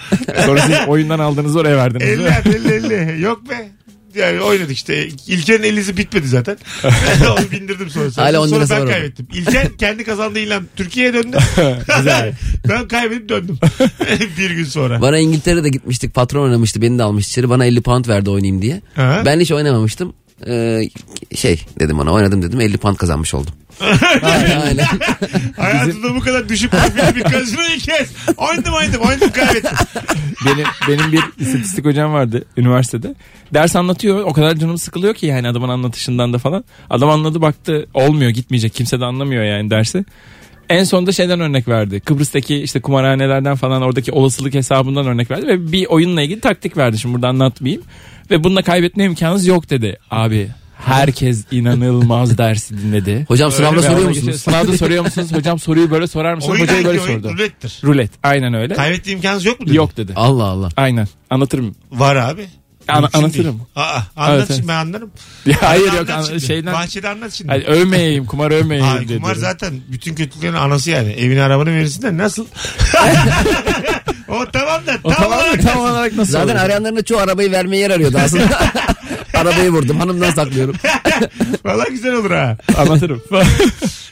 Sonra 0.47 0.61
siz 0.61 0.77
oyundan 0.89 1.19
aldığınızı 1.19 1.59
oraya 1.61 1.77
verdiniz. 1.77 2.07
değil 2.07 2.19
50 2.19 2.23
mi? 2.29 2.35
at 2.35 2.47
50 2.47 2.73
50 3.15 3.23
yok 3.23 3.51
be. 3.51 3.69
Yani 4.17 4.41
oynadık 4.41 4.73
işte. 4.73 5.09
İlker'in 5.27 5.63
50'si 5.63 5.97
bitmedi 5.97 6.29
zaten. 6.29 6.57
Onu 7.31 7.51
bindirdim 7.53 7.91
sonra. 7.91 8.11
Hala 8.17 8.41
on 8.41 8.47
sonra 8.47 8.59
lirası 8.59 8.73
ben 8.73 8.81
var 8.81 8.85
orada. 8.85 8.93
kaybettim. 8.93 9.27
İlker 9.35 9.77
kendi 9.79 10.05
kazandığıyla 10.05 10.63
Türkiye'ye 10.77 11.15
döndü. 11.15 11.39
Güzel. 11.97 12.33
ben 12.69 12.89
kaybedip 12.89 13.29
döndüm. 13.29 13.59
bir 14.39 14.51
gün 14.51 14.65
sonra. 14.65 15.01
Bana 15.01 15.19
İngiltere'de 15.19 15.69
gitmiştik 15.69 16.15
patron 16.15 16.43
oynamıştı 16.45 16.83
beni 16.83 16.99
de 16.99 17.03
almış 17.03 17.29
içeri 17.29 17.51
bana 17.51 17.65
50 17.65 17.81
pound 17.83 18.09
verdi 18.09 18.31
oynayayım 18.31 18.63
diye. 18.63 18.81
Ha. 18.95 19.23
Ben 19.27 19.41
hiç 19.41 19.53
oynamamıştım. 19.53 20.15
Ee, 20.47 20.81
şey 21.35 21.65
dedim 21.81 22.01
ona 22.01 22.13
oynadım 22.13 22.43
dedim 22.43 22.61
50 22.61 22.77
pound 22.77 22.97
kazanmış 22.97 23.35
oldum. 23.35 23.55
aynen, 24.23 24.61
aynen. 24.61 24.87
Hayatımda 25.57 26.15
bu 26.15 26.21
kadar 26.21 26.49
düşük 26.49 26.71
profilli 26.71 27.17
bir 27.17 27.23
kazinoyu 27.23 27.79
kez. 27.79 28.11
Oynadım 28.37 28.75
oynadım 28.75 29.03
oynadım 29.03 29.31
kaybettim. 29.31 29.71
benim 30.47 30.67
benim 30.89 31.13
bir 31.13 31.21
istatistik 31.39 31.85
hocam 31.85 32.13
vardı 32.13 32.45
üniversitede. 32.57 33.15
Ders 33.55 33.77
anlatıyor. 33.77 34.23
O 34.25 34.33
kadar 34.33 34.55
canım 34.55 34.79
sıkılıyor 34.79 35.15
ki 35.15 35.27
yani 35.27 35.49
adamın 35.49 35.69
anlatışından 35.69 36.33
da 36.33 36.39
falan. 36.39 36.65
Adam 36.91 37.11
anladı 37.11 37.41
baktı 37.41 37.87
olmuyor 37.95 38.31
gitmeyecek. 38.31 38.75
Kimse 38.75 39.01
de 39.01 39.05
anlamıyor 39.05 39.45
yani 39.45 39.71
dersi. 39.71 40.05
En 40.69 40.85
sonunda 40.85 41.13
şeyden 41.13 41.41
örnek 41.41 41.69
verdi. 41.69 42.01
Kıbrıs'taki 42.01 42.57
işte 42.57 42.81
kumarhanelerden 42.81 43.55
falan 43.57 43.83
oradaki 43.83 44.13
olasılık 44.13 44.55
hesabından 44.55 45.07
örnek 45.07 45.31
verdi 45.31 45.47
ve 45.47 45.73
bir 45.73 45.87
oyunla 45.87 46.23
ilgili 46.23 46.41
taktik 46.41 46.77
verdi. 46.77 46.99
Şimdi 46.99 47.15
burada 47.15 47.29
anlatmayayım. 47.29 47.83
Ve 48.31 48.45
bununla 48.45 48.63
kaybetme 48.63 49.05
imkanınız 49.05 49.47
yok 49.47 49.71
dedi. 49.71 49.97
Abi 50.11 50.49
herkes 50.79 51.45
inanılmaz 51.51 52.39
dersi 52.39 52.79
dinledi. 52.79 53.25
Hocam 53.29 53.53
sınavda 53.53 53.83
soruyor 53.83 54.09
musunuz? 54.09 54.41
Sınavda 54.41 54.77
soruyor 54.79 55.05
musunuz? 55.05 55.33
Hocam 55.33 55.59
soruyu 55.59 55.91
böyle 55.91 56.07
sorar 56.07 56.35
mısınız? 56.35 56.53
Oyun 56.55 56.63
Hocayı 56.63 56.85
böyle 56.85 57.01
oyun? 57.01 57.13
sordu. 57.23 57.33
Rulettir. 57.35 57.81
Rulet. 57.85 58.11
Aynen 58.23 58.55
öyle. 58.55 58.75
Kaybetme 58.75 59.13
imkanınız 59.13 59.45
yok 59.45 59.61
mu? 59.61 59.67
dedi? 59.67 59.77
Yok 59.77 59.97
dedi. 59.97 60.13
Allah 60.17 60.45
Allah. 60.45 60.69
Aynen. 60.77 61.09
Anlatırım. 61.31 61.75
Var 61.93 62.17
abi. 62.17 62.47
Mümkün 62.89 63.19
anlatırım. 63.19 63.45
değil. 63.45 63.55
Aa, 63.77 64.01
anlat 64.17 64.37
Evet, 64.39 64.47
şimdi 64.47 64.59
evet. 64.61 64.69
ben 64.69 64.75
anlarım. 64.75 65.11
Ya 65.47 65.57
hayır 65.63 65.85
yok 65.85 65.95
Anlat 65.95 66.11
an- 66.11 66.23
şimdi. 66.23 66.41
şeyden. 66.41 66.75
Bahçede 66.75 67.09
anlat 67.09 67.33
şimdi. 67.33 67.51
Hani 67.53 67.65
övmeyeyim, 67.65 68.27
kumar 68.27 68.51
övmeyeyim 68.51 68.91
Ay, 68.93 69.09
diye 69.09 69.19
kumar 69.19 69.35
diyorum. 69.35 69.51
zaten 69.53 69.75
bütün 69.89 70.15
kötülüklerin 70.15 70.55
anası 70.55 70.91
yani. 70.91 71.13
Evini 71.13 71.43
arabanı 71.43 71.71
verirsin 71.71 72.03
de 72.03 72.17
nasıl? 72.17 72.47
o 74.29 74.45
tamam 74.53 74.87
da 74.87 74.93
O 75.05 75.09
tam 75.13 75.23
tamam 75.23 75.39
olarak? 75.39 75.63
Tam 75.63 75.81
olarak 75.81 76.13
nasıl 76.17 76.33
Zaten 76.33 76.55
olur? 76.55 76.61
arayanların 76.65 77.03
çoğu 77.03 77.19
arabayı 77.19 77.53
vermeye 77.53 77.77
yer 77.77 77.91
arıyordu 77.91 78.19
aslında. 78.25 78.61
Arabayı 79.35 79.71
vurdum 79.71 80.01
hanımdan 80.01 80.31
saklıyorum. 80.31 80.77
Valla 81.65 81.85
güzel 81.85 82.13
olur 82.15 82.31
ha. 82.31 82.57
Anlatırım. 82.79 83.23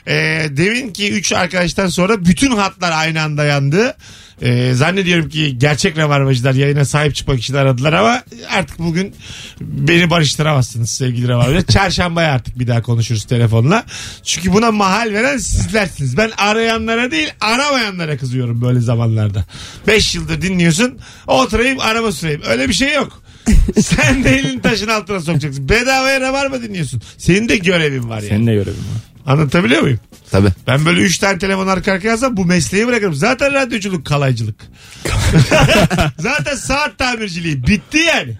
Ee, 0.07 0.45
demin 0.49 0.93
ki 0.93 1.11
3 1.13 1.33
arkadaştan 1.33 1.87
sonra 1.87 2.25
bütün 2.25 2.51
hatlar 2.51 2.91
aynı 2.91 3.21
anda 3.21 3.43
yandı. 3.45 3.95
Ee, 4.41 4.73
zannediyorum 4.73 5.29
ki 5.29 5.57
gerçek 5.57 5.97
rabarbacılar 5.97 6.53
yayına 6.53 6.85
sahip 6.85 7.15
çıkmak 7.15 7.39
için 7.39 7.53
aradılar 7.53 7.93
ama 7.93 8.23
artık 8.49 8.79
bugün 8.79 9.15
beni 9.61 10.09
barıştıramazsınız 10.09 10.89
sevgili 10.89 11.27
rabarbacılar. 11.27 11.61
Çarşambaya 11.67 12.31
artık 12.31 12.59
bir 12.59 12.67
daha 12.67 12.81
konuşuruz 12.81 13.23
telefonla. 13.23 13.83
Çünkü 14.23 14.53
buna 14.53 14.71
mahal 14.71 15.13
veren 15.13 15.37
sizlersiniz. 15.37 16.17
Ben 16.17 16.31
arayanlara 16.37 17.11
değil 17.11 17.29
aramayanlara 17.41 18.17
kızıyorum 18.17 18.61
böyle 18.61 18.79
zamanlarda. 18.79 19.45
5 19.87 20.15
yıldır 20.15 20.41
dinliyorsun 20.41 20.99
oturayım 21.27 21.79
arama 21.79 22.11
süreyim. 22.11 22.41
Öyle 22.47 22.69
bir 22.69 22.73
şey 22.73 22.93
yok. 22.93 23.21
Sen 23.81 24.23
de 24.23 24.29
elini 24.29 24.61
taşın 24.61 24.87
altına 24.87 25.19
sokacaksın. 25.19 25.69
Bedavaya 25.69 26.21
rabarba 26.21 26.61
dinliyorsun. 26.61 27.01
Senin 27.17 27.49
de 27.49 27.57
görevin 27.57 28.09
var 28.09 28.17
yani. 28.17 28.29
Senin 28.29 28.47
de 28.47 28.53
görevin 28.53 28.77
var. 28.77 29.14
Anlatabiliyor 29.25 29.81
muyum? 29.81 29.99
Tabii. 30.31 30.49
Ben 30.67 30.85
böyle 30.85 31.01
üç 31.01 31.17
tane 31.17 31.37
telefon 31.37 31.67
arka 31.67 31.91
arkaya 31.91 32.13
alsam 32.13 32.37
bu 32.37 32.45
mesleği 32.45 32.87
bırakırım. 32.87 33.13
Zaten 33.13 33.53
radyoculuk 33.53 34.05
kalaycılık. 34.05 34.55
Zaten 36.19 36.55
saat 36.55 36.97
tamirciliği 36.97 37.67
bitti 37.67 37.97
yani. 37.97 38.37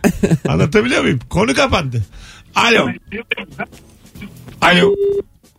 Anlatabiliyor 0.48 1.02
muyum? 1.02 1.20
Konu 1.30 1.54
kapandı. 1.54 2.06
Alo. 2.56 2.88
Alo. 4.62 4.96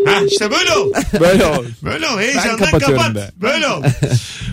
Ha 0.05 0.13
işte 0.31 0.51
böyle 0.51 0.73
ol. 0.73 0.93
Böyle 1.21 1.47
ol. 1.47 1.65
Böyle 1.83 2.09
ol. 2.09 2.19
Heyecandan 2.19 2.79
kapat. 2.79 3.15
be. 3.15 3.31
Böyle 3.37 3.69
ol. 3.69 3.83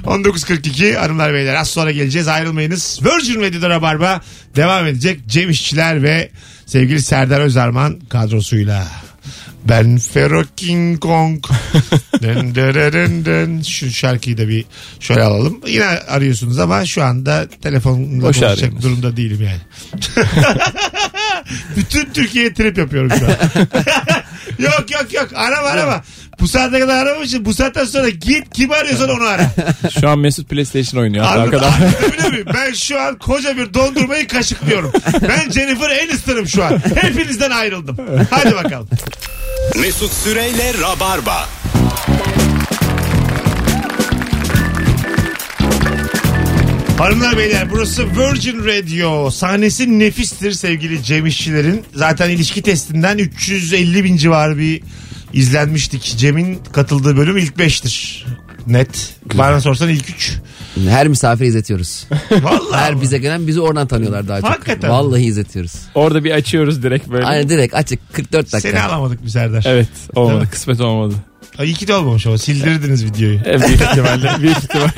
19.42 0.05 0.95
hanımlar 0.95 1.33
beyler 1.33 1.55
az 1.55 1.69
sonra 1.69 1.91
geleceğiz 1.91 2.27
ayrılmayınız. 2.27 2.99
Virgin 3.03 3.41
Radio'da 3.41 3.69
Rabarba 3.69 4.21
devam 4.55 4.87
edecek. 4.87 5.19
Cem 5.27 5.49
İşçiler 5.49 6.03
ve 6.03 6.29
sevgili 6.65 7.01
Serdar 7.01 7.41
Özarman 7.41 7.99
kadrosuyla. 8.09 8.87
Ben 9.67 9.97
Fero 9.97 10.43
King 10.55 10.99
Kong. 10.99 11.43
dın 12.21 12.55
dın 12.55 13.25
dın. 13.25 13.61
Şu 13.61 13.91
şarkıyı 13.91 14.37
da 14.37 14.47
bir 14.47 14.65
şöyle 14.99 15.21
alalım. 15.23 15.59
Yine 15.67 15.85
arıyorsunuz 15.85 16.59
ama 16.59 16.85
şu 16.85 17.03
anda 17.03 17.47
telefonla 17.61 18.15
Boş 18.21 18.21
konuşacak 18.21 18.49
arıyorsunuz. 18.57 18.83
durumda 18.83 19.17
değilim 19.17 19.41
yani. 19.41 19.61
Bütün 21.77 22.05
Türkiye'ye 22.13 22.53
trip 22.53 22.77
yapıyorum 22.77 23.11
şu 23.19 23.25
an. 23.25 23.31
yok 24.59 24.91
yok 24.91 25.13
yok 25.13 25.29
arama 25.35 25.67
arama. 25.67 26.03
Bu 26.39 26.47
saate 26.47 26.79
kadar 26.79 27.05
aramamışsın. 27.05 27.45
Bu 27.45 27.53
saatten 27.53 27.85
sonra 27.85 28.09
git 28.09 28.53
kim 28.53 28.71
arıyorsan 28.71 29.09
onu 29.09 29.23
ara. 29.23 29.51
Şu 30.01 30.09
an 30.09 30.19
Mesut 30.19 30.49
PlayStation 30.49 31.01
oynuyor. 31.01 31.25
Anladın, 31.25 31.41
arkada. 31.41 31.73
muyum? 32.29 32.47
Ben 32.53 32.73
şu 32.73 33.01
an 33.01 33.17
koca 33.17 33.57
bir 33.57 33.73
dondurmayı 33.73 34.27
kaşıklıyorum. 34.27 34.91
Ben 35.27 35.51
Jennifer 35.51 35.89
Aniston'ım 35.89 36.47
şu 36.47 36.63
an. 36.63 36.81
Hepinizden 36.95 37.51
ayrıldım. 37.51 37.97
Hadi 38.29 38.55
bakalım. 38.55 38.87
Mesut 39.81 40.13
Süreyle 40.13 40.73
Rabarba. 40.81 41.47
Hanımlar 46.97 47.37
beyler 47.37 47.69
burası 47.71 48.05
Virgin 48.07 48.65
Radio. 48.65 49.31
Sahnesi 49.31 49.99
nefistir 49.99 50.51
sevgili 50.51 51.03
Cem 51.03 51.25
İşçilerin. 51.25 51.83
Zaten 51.95 52.29
ilişki 52.29 52.61
testinden 52.61 53.17
350 53.17 54.03
bin 54.03 54.17
civarı 54.17 54.57
bir 54.57 54.81
izlenmiştik. 55.33 56.15
Cem'in 56.17 56.59
katıldığı 56.71 57.17
bölüm 57.17 57.37
ilk 57.37 57.55
5'tir. 57.55 58.25
Net. 58.67 59.15
Bana 59.33 59.61
sorsan 59.61 59.89
ilk 59.89 60.09
3. 60.09 60.33
Her 60.87 61.07
misafire 61.07 61.47
izletiyoruz. 61.47 62.07
Vallahi. 62.31 62.81
Her 62.81 62.91
ama. 62.91 63.01
bize 63.01 63.17
gelen 63.17 63.47
bizi 63.47 63.61
oradan 63.61 63.87
tanıyorlar 63.87 64.27
daha 64.27 64.41
çok. 64.41 64.49
Hakikaten. 64.49 64.89
Vallahi 64.89 65.23
izletiyoruz. 65.23 65.73
Orada 65.95 66.23
bir 66.23 66.31
açıyoruz 66.31 66.83
direkt 66.83 67.09
böyle. 67.09 67.25
Aynen 67.25 67.49
direkt 67.49 67.75
açık 67.75 68.13
44 68.13 68.53
dakika. 68.53 68.59
Seni 68.59 68.81
alamadık 68.81 69.23
bir 69.23 69.29
Serdar. 69.29 69.63
Evet 69.67 69.87
olmadı 70.15 70.47
kısmet 70.51 70.81
olmadı. 70.81 71.15
Ay, 71.57 71.67
iyi 71.67 71.73
ki 71.73 71.87
de 71.87 71.93
olmamış 71.95 72.27
ama 72.27 72.37
sildirirdiniz 72.37 73.05
videoyu. 73.05 73.39
E, 73.45 73.61
büyük 73.67 73.81
ihtimalle. 73.81 74.31
büyük 74.41 74.57
ihtimalle. 74.57 74.91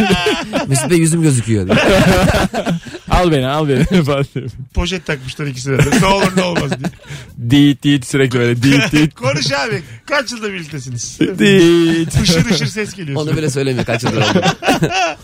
Mesut 0.67 0.89
Bey 0.89 0.97
yüzüm 0.97 1.21
gözüküyor. 1.21 1.67
al 3.09 3.31
beni 3.31 3.47
al 3.47 3.67
beni 3.69 3.85
falan 4.03 4.25
diyor. 4.35 4.49
Poşet 4.73 5.05
takmışlar 5.05 5.45
ikisi 5.47 5.69
de. 5.69 5.77
Ne 6.01 6.05
olur 6.05 6.31
ne 6.37 6.41
olmaz 6.43 6.71
diye. 6.71 6.91
Dit 7.49 7.83
dit 7.83 8.05
sürekli 8.07 8.39
böyle 8.39 8.63
dit 8.63 8.91
dit. 8.91 9.15
Konuş 9.15 9.51
abi. 9.51 9.81
Kaç 10.05 10.31
yılda 10.31 10.53
birliktesiniz? 10.53 11.19
dit. 11.19 12.23
Işır 12.23 12.49
ışır 12.51 12.65
ses 12.67 12.93
geliyor. 12.93 13.21
Onu 13.21 13.37
bile 13.37 13.49
söylemiyor 13.49 13.85
kaç 13.85 14.03
yıldır 14.03 14.17
oldu. 14.17 14.45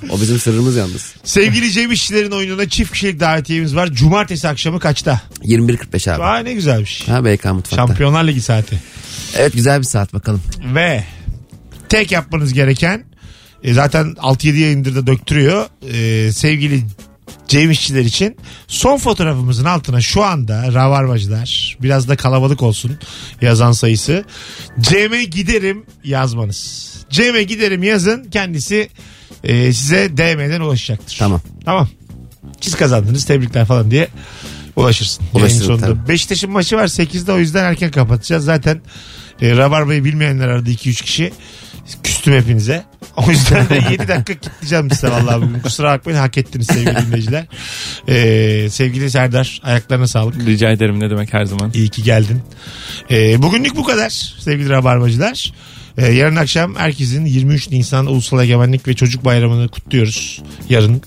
o 0.10 0.22
bizim 0.22 0.39
sırrımız 0.39 0.76
yalnız. 0.76 1.13
Sevgili 1.24 1.72
Cem 1.72 1.91
İşçilerin 1.91 2.32
oyununa 2.32 2.70
çift 2.70 2.91
kişilik 2.94 3.20
davetiyemiz 3.20 3.76
var. 3.76 3.88
Cumartesi 3.94 4.48
akşamı 4.48 4.80
kaçta? 4.80 5.22
21.45 5.44 6.12
abi. 6.12 6.24
Aa 6.24 6.38
ne 6.39 6.54
güzelmiş. 6.54 7.08
Ha 7.08 7.26
BK 7.26 7.46
mutfakta. 7.46 7.76
Şampiyonlar 7.76 8.24
Ligi 8.24 8.41
saati. 8.41 8.80
Evet 9.38 9.54
güzel 9.54 9.80
bir 9.80 9.86
saat 9.86 10.13
bakalım. 10.13 10.41
Ve 10.76 11.04
tek 11.91 12.12
yapmanız 12.12 12.54
gereken 12.54 13.04
e, 13.63 13.73
zaten 13.73 14.06
6-7 14.06 14.58
yayındır 14.58 14.95
da 14.95 15.08
döktürüyor. 15.08 15.65
E, 15.93 16.32
sevgili 16.32 16.84
Cem 17.47 17.71
İşçiler 17.71 18.01
için 18.01 18.38
son 18.67 18.97
fotoğrafımızın 18.97 19.65
altına 19.65 20.01
şu 20.01 20.23
anda 20.23 20.73
Rabarbacılar 20.73 21.77
biraz 21.82 22.10
da 22.10 22.15
kalabalık 22.15 22.62
olsun 22.62 22.97
yazan 23.41 23.71
sayısı. 23.71 24.25
Cem'e 24.80 25.23
giderim 25.23 25.84
yazmanız. 26.04 26.91
Cem'e 27.10 27.43
giderim 27.43 27.84
yazın 27.84 28.23
kendisi 28.23 28.89
e, 29.43 29.73
size 29.73 30.17
DM'den 30.17 30.62
ulaşacaktır. 30.62 31.15
Tamam. 31.19 31.41
Tamam. 31.65 31.89
Siz 32.62 32.75
kazandınız 32.75 33.25
tebrikler 33.25 33.65
falan 33.65 33.91
diye 33.91 34.08
ulaşırsın. 34.75 35.25
Ulaşırım, 35.34 35.65
sonunda. 35.65 35.86
tabii. 35.86 36.08
Beşiktaş'ın 36.08 36.51
maçı 36.51 36.77
var 36.77 36.88
8'de 36.88 37.32
o 37.32 37.39
yüzden 37.39 37.63
erken 37.63 37.91
kapatacağız. 37.91 38.45
Zaten 38.45 38.82
e, 39.41 39.58
Rabarba'yı 39.58 40.04
bilmeyenler 40.04 40.47
aradı 40.47 40.69
2-3 40.69 41.04
kişi. 41.04 41.34
Küstüm 42.04 42.34
hepinize. 42.34 42.84
O 43.17 43.32
yüzden 43.32 43.70
de 43.70 43.76
7 43.91 44.08
dakika 44.08 44.34
kitleyeceğim 44.34 44.91
size 44.91 45.08
vallahi 45.08 45.41
bugün. 45.41 45.60
Kusura 45.60 45.94
bakmayın 45.94 46.20
hak 46.20 46.38
ettiniz 46.38 46.67
sevgili 46.67 46.96
dinleyiciler. 47.08 47.46
E, 48.08 48.70
sevgili 48.70 49.12
Serdar 49.12 49.62
ayaklarına 49.63 50.08
sağlık. 50.08 50.46
Rica 50.46 50.72
ederim 50.72 51.00
ne 51.00 51.10
demek 51.10 51.34
her 51.34 51.46
zaman. 51.46 51.72
İyi 51.74 51.89
ki 51.89 52.04
geldin. 52.04 52.41
E, 53.12 53.41
bugünlük 53.41 53.76
bu 53.76 53.84
kadar 53.84 54.10
sevgili 54.39 54.70
Rabarbacılar. 54.70 55.54
E, 55.98 56.06
yarın 56.12 56.36
akşam 56.36 56.76
herkesin 56.76 57.26
23 57.26 57.70
Nisan 57.70 58.06
Ulusal 58.06 58.44
Egemenlik 58.44 58.88
ve 58.88 58.94
Çocuk 58.94 59.26
Bayramı'nı 59.26 59.67
kutluyoruz. 59.67 60.41
Yarın 60.70 61.02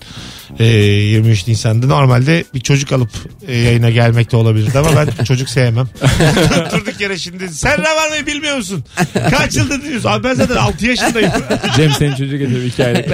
e, 0.58 0.64
23 0.64 1.46
Nisan'da. 1.48 1.86
Normalde 1.86 2.44
bir 2.54 2.60
çocuk 2.60 2.92
alıp 2.92 3.10
e, 3.48 3.56
yayına 3.58 3.90
gelmekte 3.90 4.36
olabilirdi 4.36 4.78
ama 4.78 4.88
ben 4.96 5.24
çocuk 5.24 5.48
sevmem. 5.48 5.88
Durduk 6.72 7.00
yere 7.00 7.18
şimdi 7.18 7.48
sen 7.48 7.78
Rabarba'yı 7.78 8.26
bilmiyor 8.26 8.56
musun? 8.56 8.84
Kaç 9.30 9.56
yıldır 9.56 9.82
dinliyorsun? 9.82 10.08
Abi 10.08 10.24
ben 10.24 10.34
zaten 10.34 10.56
6 10.56 10.86
yaşındayım. 10.86 11.30
Cem 11.76 11.90
senin 11.92 12.14
çocuk 12.16 12.38
getir 12.38 12.64
iki 12.64 12.84
aylık. 12.84 13.06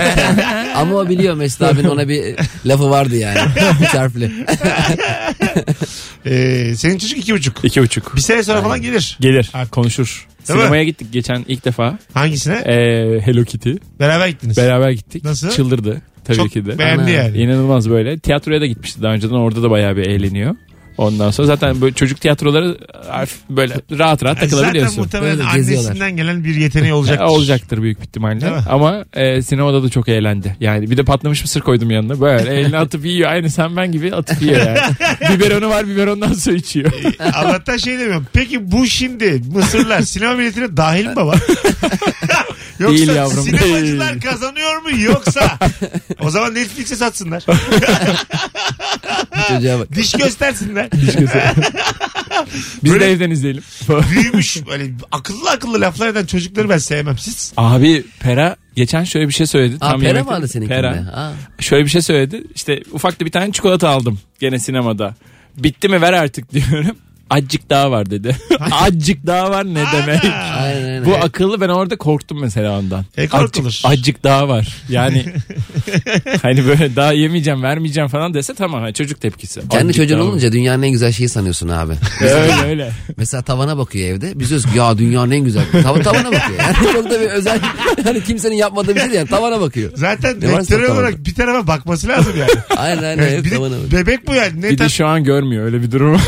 Ama 0.77 0.95
o 0.97 1.09
biliyor 1.09 1.35
Mesut 1.35 1.63
abinin 1.63 1.89
ona 1.89 2.09
bir 2.09 2.37
lafı 2.67 2.91
vardı 2.91 3.17
yani. 3.17 3.39
Üç 3.83 3.89
harfli. 3.95 4.31
e, 6.27 6.75
senin 6.77 6.99
çocuk 6.99 7.19
iki 7.19 7.35
buçuk. 7.35 7.65
İki 7.65 7.83
buçuk. 7.83 8.17
Bir 8.17 8.21
sene 8.21 8.43
sonra 8.43 8.63
falan 8.63 8.83
gelir. 8.83 9.17
Gelir 9.21 9.51
Artık. 9.55 9.73
konuşur. 9.73 10.27
Değil 10.49 10.57
mi? 10.59 10.63
Sinemaya 10.63 10.85
gittik 10.85 11.13
geçen 11.13 11.45
ilk 11.49 11.65
defa. 11.65 11.99
Hangisine? 12.15 12.55
Ee, 12.55 13.21
Hello 13.27 13.45
Kitty. 13.45 13.73
Beraber 14.01 14.29
gittiniz. 14.29 14.57
Beraber 14.57 14.91
gittik. 14.91 15.25
Nasıl? 15.25 15.51
Çıldırdı. 15.51 16.03
Tabii 16.37 16.39
Çok 16.39 16.51
ki 16.53 16.67
de. 16.67 16.79
beğendi 16.79 17.03
Ana. 17.03 17.11
yani. 17.11 17.39
İnanılmaz 17.39 17.91
böyle. 17.91 18.19
Tiyatroya 18.19 18.61
da 18.61 18.67
gitmişti 18.67 19.03
daha 19.03 19.13
önceden. 19.13 19.35
Orada 19.35 19.63
da 19.63 19.71
bayağı 19.71 19.97
bir 19.97 20.03
eğleniyor. 20.07 20.55
Ondan 20.99 21.31
sonra 21.31 21.47
zaten 21.47 21.81
böyle 21.81 21.95
çocuk 21.95 22.21
tiyatroları 22.21 22.79
böyle 23.51 23.75
rahat 23.99 24.25
rahat 24.25 24.37
Zaten 24.37 24.49
takılabiliyorsun. 24.49 25.01
muhtemelen 25.01 25.39
Böyle 25.39 25.57
geziyorlar. 25.57 25.89
annesinden 25.89 26.17
gelen 26.17 26.45
bir 26.45 26.55
yeteneği 26.55 26.93
olacaktır. 26.93 27.25
Ya, 27.25 27.31
olacaktır 27.31 27.83
büyük 27.83 27.99
ihtimalle. 28.01 28.41
Değil 28.41 28.53
mi? 28.53 28.59
Ama 28.69 29.05
e, 29.13 29.43
sinemada 29.43 29.83
da 29.83 29.89
çok 29.89 30.09
eğlendi. 30.09 30.57
Yani 30.61 30.91
bir 30.91 30.97
de 30.97 31.03
patlamış 31.03 31.43
mısır 31.43 31.61
koydum 31.61 31.91
yanına. 31.91 32.21
Böyle 32.21 32.55
elini 32.61 32.77
atıp 32.79 33.07
yiyor. 33.07 33.31
Aynı 33.31 33.51
sen 33.51 33.77
ben 33.77 33.93
gibi 33.93 34.15
atıp 34.15 34.43
yiyor 34.43 34.59
yani. 34.67 34.79
biberonu 35.39 35.69
var 35.69 35.89
biberondan 35.89 36.33
su 36.33 36.53
içiyor. 36.53 36.93
Allah'tan 37.35 37.77
şey 37.77 37.99
demiyorum. 37.99 38.27
Peki 38.33 38.73
bu 38.73 38.87
şimdi 38.87 39.43
Mısırlar 39.55 40.01
sinema 40.01 40.35
milletine 40.35 40.77
dahil 40.77 41.07
mi 41.07 41.17
baba? 41.17 41.35
Yoksa 42.81 42.97
Değil 42.97 43.09
yavrum, 43.17 43.45
sinemacılar 43.45 44.11
değil. 44.11 44.23
kazanıyor 44.23 44.83
mu 44.83 44.91
yoksa 45.01 45.59
o 46.21 46.31
zaman 46.31 46.55
Netflix'e 46.55 46.97
satsınlar. 46.97 47.43
Çocuğa 49.49 49.79
bak. 49.79 49.95
Diş 49.95 50.13
göstersinler. 50.13 50.89
Biz 52.85 52.93
Böyle- 52.93 53.05
de 53.05 53.11
evden 53.13 53.31
izleyelim. 53.31 53.63
Büyümüş 54.11 54.67
böyle 54.67 54.91
akıllı 55.13 55.51
akıllı 55.51 55.81
laflar 55.81 56.09
eden 56.09 56.27
çocukları 56.27 56.69
ben 56.69 56.79
sevmem. 56.79 57.19
Siz 57.19 57.53
Abi 57.57 58.05
Pera 58.21 58.57
geçen 58.77 59.05
şöyle 59.05 59.29
bir 59.29 59.33
şey 59.33 59.47
söyledi. 59.47 59.77
Aa, 59.81 59.91
Tam 59.91 60.01
pera 60.01 60.21
aldı 60.21 60.49
seninkinde? 60.49 60.77
Pera. 60.81 60.91
Aa. 61.15 61.33
Şöyle 61.63 61.85
bir 61.85 61.91
şey 61.91 62.03
söyledi. 62.03 62.45
İşte 62.55 62.83
ufak 62.93 63.21
da 63.21 63.25
bir 63.27 63.31
tane 63.33 63.53
çikolata 63.53 63.89
aldım 63.89 64.21
gene 64.41 64.59
sinemada. 64.59 65.15
Bitti 65.57 65.89
mi 65.89 66.01
ver 66.03 66.13
artık 66.13 66.53
diyorum. 66.53 66.97
Azıcık 67.31 67.71
daha 67.71 67.91
var 67.91 68.11
dedi. 68.11 68.37
Azıcık 68.73 69.27
daha 69.27 69.51
var 69.51 69.65
ne 69.75 69.85
demek? 69.93 70.25
Aynen 70.25 70.70
aynen. 71.07 71.21
Bu 71.21 71.25
akıllı 71.25 71.61
ben 71.61 71.69
orada 71.69 71.97
korktum 71.97 72.41
mesela 72.41 72.79
ondan. 72.79 73.05
E, 73.17 73.29
korkulur. 73.29 73.67
Azıcık, 73.67 73.85
azıcık 73.87 74.25
daha 74.25 74.49
var. 74.49 74.69
Yani 74.89 75.25
hani 76.43 76.67
böyle 76.67 76.97
daha 76.97 77.13
yemeyeceğim 77.13 77.63
vermeyeceğim 77.63 78.09
falan 78.09 78.35
dese 78.35 78.55
tamam 78.55 78.81
hani 78.83 78.95
çocuk 78.95 79.21
tepkisi. 79.21 79.61
Kendi 79.61 79.77
Azıcık 79.77 79.95
çocuğun 79.97 80.19
daha 80.19 80.25
var. 80.27 80.31
olunca 80.31 80.53
dünyanın 80.53 80.83
en 80.83 80.91
güzel 80.91 81.13
şeyi 81.13 81.29
sanıyorsun 81.29 81.69
abi. 81.69 81.93
öyle 82.21 82.55
öyle. 82.67 82.93
Mesela 83.17 83.43
tavana 83.43 83.79
bakıyor 83.79 84.09
evde. 84.09 84.33
Biz 84.39 84.51
diyoruz 84.51 84.73
ki 84.73 84.79
ya 84.79 84.99
dünyanın 84.99 85.31
en 85.31 85.45
güzel. 85.45 85.65
Tav- 85.73 86.03
tavana 86.03 86.27
bakıyor. 86.27 86.59
Yani 86.59 86.77
çok 86.93 87.11
da 87.11 87.21
bir 87.21 87.27
özel 87.27 87.61
hani 88.05 88.25
kimsenin 88.25 88.55
yapmadığı 88.57 88.95
bir 88.95 89.01
şey 89.01 89.09
değil 89.11 89.19
yani 89.19 89.29
tavana 89.29 89.61
bakıyor. 89.61 89.91
zaten 89.95 90.41
Ne 90.41 90.47
varsa 90.53 90.61
vektörel 90.61 90.91
olarak 90.91 91.27
bir 91.27 91.35
tarafa 91.35 91.67
bakması 91.67 92.09
lazım 92.09 92.33
yani. 92.39 92.51
Aynen 92.77 93.03
aynen. 93.03 93.23
Yani 93.23 93.31
evet, 93.35 93.45
bir 93.45 93.51
de 93.51 93.55
tavana 93.55 93.75
bakıyor. 93.85 93.93
bebek 94.07 94.27
bu 94.27 94.35
yani. 94.35 94.63
Ne 94.63 94.71
Bir 94.71 94.79
de 94.79 94.85
tar- 94.85 94.89
şu 94.91 95.07
an 95.07 95.25
görmüyor 95.25 95.65
öyle 95.65 95.83
bir 95.83 95.91
durum. 95.91 96.21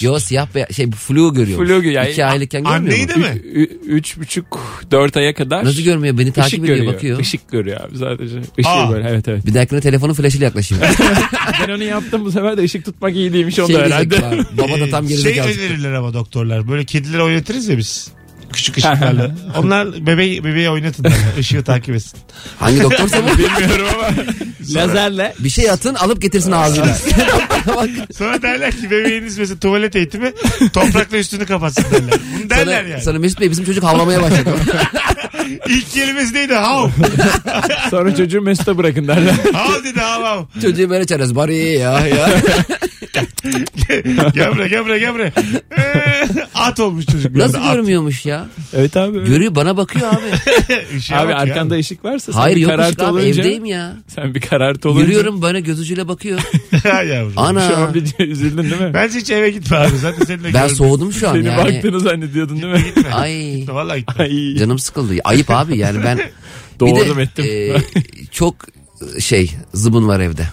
Yo 0.00 0.18
siyah 0.18 0.46
beyaz 0.54 0.70
şey 0.76 0.90
flu 0.90 1.34
görüyor. 1.34 1.66
Flu 1.66 1.82
yani- 1.88 2.10
İki 2.10 2.24
aylıkken 2.24 2.64
görmüyor 2.64 2.82
Anneyi 2.94 3.02
mu? 3.06 3.08
de 3.08 3.16
mi? 3.16 3.42
Ü- 3.54 3.78
Üç 3.86 4.18
buçuk 4.18 4.60
dört 4.90 5.16
aya 5.16 5.34
kadar. 5.34 5.64
Nasıl 5.64 5.82
görmüyor? 5.82 6.18
Beni 6.18 6.32
takip 6.32 6.58
ediyor 6.64 6.76
görüyor. 6.76 6.94
bakıyor. 6.94 7.20
Işık 7.20 7.50
görüyor 7.50 7.80
abi 7.80 7.98
sadece. 7.98 8.38
Işığı 8.58 8.68
Aa. 8.70 8.92
böyle 8.92 9.08
evet 9.08 9.28
evet. 9.28 9.46
Bir 9.46 9.54
dahakine 9.54 9.80
telefonu 9.80 10.14
flaşıyla 10.14 10.44
yaklaşayım. 10.44 10.84
ben 11.68 11.72
onu 11.72 11.84
yaptım 11.84 12.24
bu 12.24 12.32
sefer 12.32 12.56
de 12.56 12.62
ışık 12.62 12.84
tutmak 12.84 13.14
iyi 13.16 13.32
değilmiş 13.32 13.54
şey 13.54 13.64
onda 13.64 13.78
herhalde. 13.78 14.16
Baba 14.58 14.80
da 14.80 14.90
tam 14.90 15.08
Şey 15.08 15.16
gerizekalı. 15.16 15.48
önerirler 15.52 15.92
ama 15.92 16.14
doktorlar. 16.14 16.68
Böyle 16.68 16.84
kedileri 16.84 17.22
oynatırız 17.22 17.68
ya 17.68 17.78
biz. 17.78 18.08
Küçük 18.52 18.76
ışıklarla. 18.76 19.30
Onlar 19.56 20.06
bebeği, 20.06 20.44
bebeği 20.44 20.70
oynatın 20.70 21.04
derler. 21.04 21.16
Işığı 21.38 21.64
takip 21.64 21.94
etsin. 21.94 22.18
Hangi 22.60 22.80
doktorsa 22.82 23.16
bu? 23.24 23.38
Bilmiyorum 23.38 23.86
ama. 23.94 24.08
Lazerle. 24.74 25.34
Bir 25.38 25.50
şey 25.50 25.70
atın 25.70 25.94
alıp 25.94 26.22
getirsin 26.22 26.52
ağzına. 26.52 26.96
Bak, 27.76 27.88
Sonra 28.18 28.42
derler 28.42 28.70
ki 28.80 28.90
bebeğiniz 28.90 29.38
mesela 29.38 29.58
tuvalet 29.58 29.96
eğitimi 29.96 30.32
toprakla 30.72 31.16
üstünü 31.18 31.46
kapatsın 31.46 31.84
derler. 31.92 32.20
Bunu 32.38 32.50
derler 32.50 32.76
sana, 32.78 32.88
yani. 32.88 33.02
sana 33.02 33.18
Mesut 33.18 33.40
Bey 33.40 33.50
bizim 33.50 33.64
çocuk 33.64 33.84
havlamaya 33.84 34.22
başladı. 34.22 34.50
İlk 35.68 35.90
kelimesi 35.90 36.34
neydi? 36.34 36.54
Hav. 36.54 36.88
Sonra 37.90 38.14
çocuğu 38.16 38.42
Mesut'a 38.42 38.78
bırakın 38.78 39.08
derler. 39.08 39.34
Hav 39.52 39.84
dedi 39.84 40.00
hav 40.00 40.22
hav. 40.22 40.44
Çocuğu 40.62 40.90
böyle 40.90 41.06
çağırıyoruz. 41.06 41.36
Bari 41.36 41.56
ya 41.56 42.06
ya. 42.06 42.28
Gel 44.34 44.52
buraya 44.54 44.66
gel 44.68 44.84
buraya 44.84 44.98
gel 44.98 45.14
buraya. 45.14 45.32
Ee, 45.78 46.28
At 46.54 46.80
olmuş 46.80 47.06
çocuk. 47.06 47.34
bir 47.34 47.38
Nasıl 47.38 47.54
anda, 47.58 47.68
at. 47.68 47.74
görmüyormuş 47.76 48.26
ya? 48.26 48.46
evet 48.74 48.96
abi. 48.96 49.18
öyle. 49.18 49.28
Görüyor 49.30 49.54
bana 49.54 49.76
bakıyor 49.76 50.08
abi. 50.12 50.56
Işığa 50.98 51.18
Abi 51.20 51.26
bak 51.28 51.34
ya. 51.34 51.38
arkanda 51.38 51.74
ışık 51.74 52.04
varsa 52.04 52.32
sen 52.32 52.38
Hayır 52.40 52.56
bir 52.56 52.60
yok 52.60 52.70
karartı 52.70 53.04
abi 53.06 53.12
olunca. 53.12 53.26
evdeyim 53.42 53.64
ya. 53.64 53.96
Sen 54.08 54.34
bir 54.34 54.40
karartı 54.40 54.88
olunca. 54.90 55.04
Yürüyorum 55.04 55.42
böyle 55.42 55.60
göz 55.60 55.80
ucuyla 55.80 56.08
bakıyor. 56.08 56.40
Ha 56.82 57.02
yavrum. 57.02 57.32
Şu 57.34 57.40
Ana. 57.40 57.76
an 57.76 57.94
bir 57.94 58.04
üzüldün 58.26 58.70
değil 58.70 58.80
mi? 58.82 58.90
Bence 58.94 59.18
hiç 59.18 59.30
eve 59.30 59.50
gitme 59.50 59.76
abi. 59.76 59.96
Zaten 59.98 60.24
seninle 60.24 60.44
Ben 60.54 60.62
gördüm. 60.62 60.76
soğudum 60.76 61.12
şu 61.12 61.28
an 61.28 61.32
Seni 61.34 61.46
yani. 61.46 61.58
baktığını 61.74 62.00
zannediyordun 62.00 62.62
değil 62.62 62.72
mi? 62.72 62.82
Ay 63.12 63.64
Vallahi 63.68 63.98
gitme. 64.00 64.24
Ay. 64.24 64.56
canım 64.56 64.78
sıkıldı. 64.78 65.14
Ayıp 65.24 65.50
abi 65.50 65.78
yani 65.78 66.04
ben 66.04 66.18
bir 66.80 67.16
de 67.16 67.22
ettim. 67.22 67.44
e, 67.48 67.76
çok 68.30 68.54
şey 69.20 69.50
zıbın 69.74 70.08
var 70.08 70.20
evde. 70.20 70.46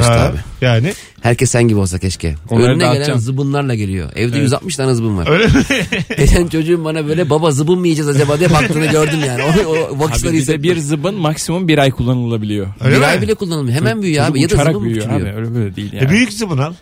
Ha, 0.00 0.12
abi. 0.12 0.36
Yani 0.60 0.92
Herkes 1.22 1.50
sen 1.50 1.68
gibi 1.68 1.78
olsa 1.78 1.98
keşke. 1.98 2.34
Onları 2.50 2.72
Önüne 2.72 2.92
gelen 2.92 3.16
zıbınlarla 3.18 3.74
geliyor. 3.74 4.10
Evde 4.16 4.38
160 4.38 4.76
tane 4.76 4.94
zıbın 4.94 5.16
var. 5.16 5.28
öyle 5.30 5.46
mi? 5.46 5.52
Geçen 6.18 6.46
çocuğum 6.48 6.84
bana 6.84 7.06
böyle 7.08 7.30
baba 7.30 7.50
zıbın 7.50 7.78
mı 7.78 7.86
yiyeceğiz 7.86 8.08
acaba 8.16 8.38
diye 8.38 8.50
baktığını 8.52 8.86
gördüm 8.86 9.18
yani. 9.26 9.42
O, 9.42 9.70
o 9.70 9.94
Abi 9.94 10.00
bakışları 10.00 10.32
bize 10.32 10.42
hissettim. 10.42 10.62
bir 10.62 10.78
zıbın 10.78 11.14
maksimum 11.14 11.68
bir 11.68 11.78
ay 11.78 11.90
kullanılabiliyor. 11.90 12.66
Öyle 12.80 12.94
bir 12.94 13.00
mi? 13.00 13.06
ay 13.06 13.22
bile 13.22 13.34
kullanılmıyor. 13.34 13.76
Hemen 13.76 14.02
büyüyor 14.02 14.22
Çocuk 14.26 14.32
abi. 14.36 14.42
Ya 14.42 14.50
da 14.50 14.54
uçarak 14.54 14.72
zıbın 14.72 14.84
büyüyor 14.84 15.06
küçülüyor? 15.06 15.28
abi 15.34 15.40
öyle 15.40 15.54
böyle 15.54 15.76
değil 15.76 15.92
yani. 15.92 16.04
E 16.04 16.10
büyük 16.10 16.32
zıbın 16.32 16.58
al. 16.58 16.72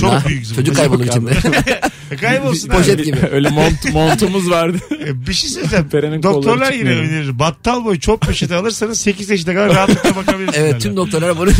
Çok 0.00 0.28
büyük 0.28 0.46
zıbın. 0.46 0.56
Çocuk 0.62 0.76
kaybolur 0.76 1.04
içinde. 1.04 1.30
kaybolsun 2.16 2.68
abi. 2.68 2.76
Poşet 2.76 3.04
gibi. 3.04 3.18
Öyle 3.32 3.48
mont, 3.50 3.92
montumuz 3.92 4.50
vardı. 4.50 4.78
E, 5.06 5.26
Bir 5.26 5.32
şey 5.34 5.50
söyleyeceğim. 5.50 5.88
Berenin 5.92 6.22
Doktorlar 6.22 6.58
kolları 6.58 6.76
yine 6.76 6.90
çıkmıyor. 6.90 7.12
önerir. 7.12 7.38
Battal 7.38 7.84
boyu 7.84 8.00
çok 8.00 8.20
poşeti 8.20 8.54
alırsanız 8.54 9.00
8 9.00 9.30
yaşına 9.30 9.54
kadar 9.54 9.68
rahatlıkla 9.74 10.16
bakabilirsiniz. 10.16 10.58
Evet 10.58 10.80
tüm 10.82 10.96
doktorlar 10.96 11.38
bunu 11.38 11.50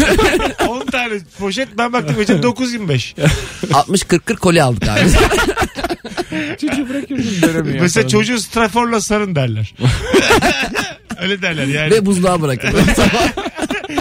10 0.68 0.86
tane 0.86 1.14
poşet 1.38 1.68
ben 1.78 1.92
baktım 1.92 2.16
geçen 2.18 2.36
9.25. 2.38 3.14
60-40-40 3.70 4.36
koli 4.36 4.62
aldık 4.62 4.88
abi. 4.88 5.00
Çocuğu 6.60 6.88
bırakıyorsun 6.88 7.42
dönemiyor. 7.42 7.80
Mesela 7.80 8.08
çocuğu 8.08 8.38
straforla 8.38 9.00
sarın 9.00 9.34
derler. 9.34 9.74
Öyle 11.22 11.42
derler 11.42 11.66
yani. 11.66 11.90
Ve 11.90 12.06
buzluğa 12.06 12.42
bırakın. 12.42 12.70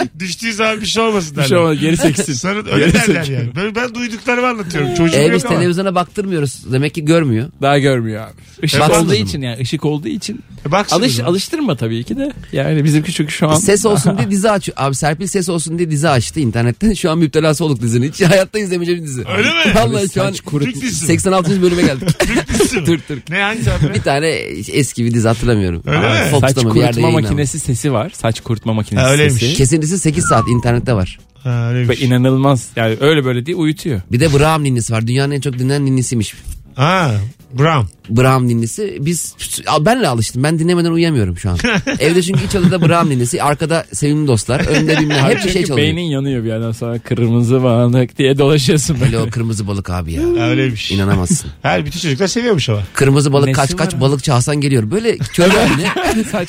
Düştüğü 0.18 0.52
zaman 0.52 0.80
bir 0.80 0.86
şey 0.86 1.02
olmasın 1.02 1.30
derler. 1.30 1.44
Bir 1.44 1.48
şey 1.48 1.58
olmaz 1.58 1.78
geri 1.80 1.96
seksin. 1.96 2.32
Sarın 2.32 2.66
öyle 2.66 2.78
Geri 2.84 2.92
derler 2.94 3.14
seksin. 3.14 3.32
yani. 3.34 3.48
Ben, 3.56 3.74
ben 3.74 3.94
duyduklarımı 3.94 4.46
anlatıyorum. 4.48 4.94
Çocuğum 4.94 5.16
e 5.18 5.22
yok 5.22 5.34
biz 5.34 5.44
ama. 5.46 5.54
televizyona 5.58 5.94
baktırmıyoruz. 5.94 6.72
Demek 6.72 6.94
ki 6.94 7.04
görmüyor. 7.04 7.48
Daha 7.62 7.78
görmüyor 7.78 8.22
abi. 8.26 8.32
Işık 8.62 8.80
Baksın 8.80 8.94
o 8.94 8.98
olduğu 8.98 9.08
zaman. 9.10 9.24
için 9.24 9.42
yani 9.42 9.60
ışık 9.60 9.84
olduğu 9.84 10.08
için. 10.08 10.40
E 10.72 10.94
Alış, 10.94 11.20
alıştırma 11.20 11.76
tabii 11.76 12.04
ki 12.04 12.16
de. 12.16 12.32
Yani 12.52 12.84
bizimki 12.84 13.12
çünkü 13.12 13.32
şu 13.32 13.48
an. 13.48 13.54
Ses 13.54 13.86
olsun 13.86 14.18
diye 14.18 14.30
dizi 14.30 14.50
açıyor. 14.50 14.76
Abi 14.80 14.94
Serpil 14.94 15.26
ses 15.26 15.48
olsun 15.48 15.78
diye 15.78 15.90
dizi 15.90 16.08
açtı 16.08 16.40
internetten. 16.40 16.92
Şu 17.04 17.10
an 17.10 17.18
müptelası 17.18 17.64
olduk 17.64 17.82
dizinin. 17.82 18.08
Hiç 18.12 18.20
hayatta 18.30 18.58
izlemeyeceğim 18.58 19.04
dizi. 19.04 19.24
Öyle 19.36 19.48
mi? 19.48 19.74
Vallahi 19.74 20.08
şu 20.14 20.22
an 20.22 20.26
Saç 20.30 20.40
kurut. 20.40 20.64
Türk 20.66 20.74
dizisi 20.82 21.02
mi? 21.02 21.06
86. 21.06 21.62
bölüme 21.62 21.82
geldik. 21.82 22.08
dizisi 22.48 22.76
mi? 22.76 22.84
Türk 22.84 23.08
Türk. 23.08 23.30
Ne 23.30 23.38
hangisi 23.42 23.72
abi? 23.72 23.94
Bir 23.94 24.02
tane 24.02 24.28
eski 24.72 25.04
bir 25.04 25.14
dizi 25.14 25.28
hatırlamıyorum. 25.28 25.82
Öyle 25.86 25.98
mi? 26.24 26.30
Fox'ta 26.30 26.48
Saç 26.48 26.64
mı 26.64 26.74
bir 26.74 26.80
yerde 26.80 26.90
kurutma 26.92 27.08
yayınlandı. 27.08 27.22
makinesi 27.22 27.58
sesi 27.58 27.92
var. 27.92 28.12
Saç 28.16 28.40
kurutma 28.40 28.72
makinesi 28.74 29.04
Ha, 29.04 29.10
öyleymiş. 29.12 29.40
sesi. 29.42 29.54
Kesintisi 29.84 30.02
8 30.02 30.24
saat 30.28 30.48
internette 30.48 30.94
var. 30.94 31.18
Ha, 31.42 31.70
Ve 31.74 31.96
inanılmaz. 31.96 32.68
Yani 32.76 32.96
öyle 33.00 33.24
böyle 33.24 33.46
değil 33.46 33.58
uyutuyor. 33.58 34.00
Bir 34.12 34.20
de 34.20 34.38
Brahm 34.38 34.64
ninnisi 34.64 34.92
var. 34.92 35.06
Dünyanın 35.06 35.30
en 35.32 35.40
çok 35.40 35.58
dinlenen 35.58 35.86
ninnisiymiş. 35.86 36.34
Ha, 36.74 37.14
Brown. 37.58 37.86
Brahm 38.08 38.48
ninnisi. 38.48 38.96
Biz 39.00 39.34
benle 39.80 40.08
alıştım. 40.08 40.42
Ben 40.42 40.58
dinlemeden 40.58 40.90
uyuyamıyorum 40.90 41.38
şu 41.38 41.50
an. 41.50 41.58
Evde 41.98 42.22
çünkü 42.22 42.44
iç 42.44 42.54
odada 42.54 42.88
Brahm 42.88 43.10
ninnisi. 43.10 43.42
Arkada 43.42 43.84
sevimli 43.92 44.28
dostlar. 44.28 44.60
Önde 44.60 44.96
bilmem 45.00 45.24
hep 45.24 45.36
bir 45.36 45.42
şey 45.42 45.52
Çünkü 45.52 45.66
çalıyor. 45.66 45.86
beynin 45.86 46.02
yanıyor 46.10 46.44
bir 46.44 46.48
yerden 46.48 46.72
sonra 46.72 46.98
kırmızı 46.98 47.62
balık 47.62 48.18
diye 48.18 48.38
dolaşıyorsun 48.38 49.00
Böyle 49.00 49.18
o 49.18 49.30
kırmızı 49.30 49.66
balık 49.66 49.90
abi 49.90 50.12
ya. 50.12 50.22
Ha, 50.22 50.48
öyleymiş. 50.48 50.90
İnanamazsın. 50.90 51.50
Her 51.62 51.86
bütün 51.86 52.00
çocuklar 52.00 52.26
seviyormuş 52.26 52.68
ama. 52.68 52.82
Kırmızı 52.94 53.32
balık 53.32 53.48
Nesi 53.48 53.60
kaç 53.60 53.76
kaç 53.76 53.94
abi? 53.94 54.00
balıkçı 54.00 54.32
Hasan 54.32 54.56
geliyor. 54.56 54.90
Böyle 54.90 55.18
köy 55.18 55.48
ne? 55.48 55.88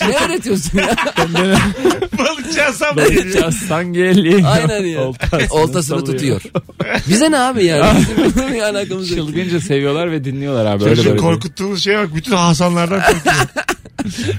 ne 0.09 0.25
öğretiyorsun 0.25 0.77
ya? 0.77 0.95
Balıkçı 2.17 2.61
Hasan 2.61 2.95
geliyor? 2.95 3.23
Balıkçı 3.25 3.45
aslan 3.45 3.93
geliyor. 3.93 4.39
Aynen 4.45 4.85
ya. 4.85 5.01
Oltasını, 5.01 5.47
Oltasını 5.49 6.05
tutuyor. 6.05 6.41
Bize 7.09 7.31
ne 7.31 7.39
abi 7.39 7.65
yani? 7.65 7.99
Bizim 8.25 8.53
bir 8.53 8.61
alakamız 8.61 9.11
yok. 9.11 9.19
Çılgınca 9.19 9.59
seviyorlar 9.59 10.11
ve 10.11 10.23
dinliyorlar 10.23 10.65
abi. 10.65 10.83
Böyle. 10.97 11.09
değil. 11.09 11.21
korkuttuğumuz 11.21 11.83
şeye 11.83 11.97
bak. 11.97 12.15
Bütün 12.15 12.31
Hasanlardan 12.31 13.01
korkuyor. 13.01 13.35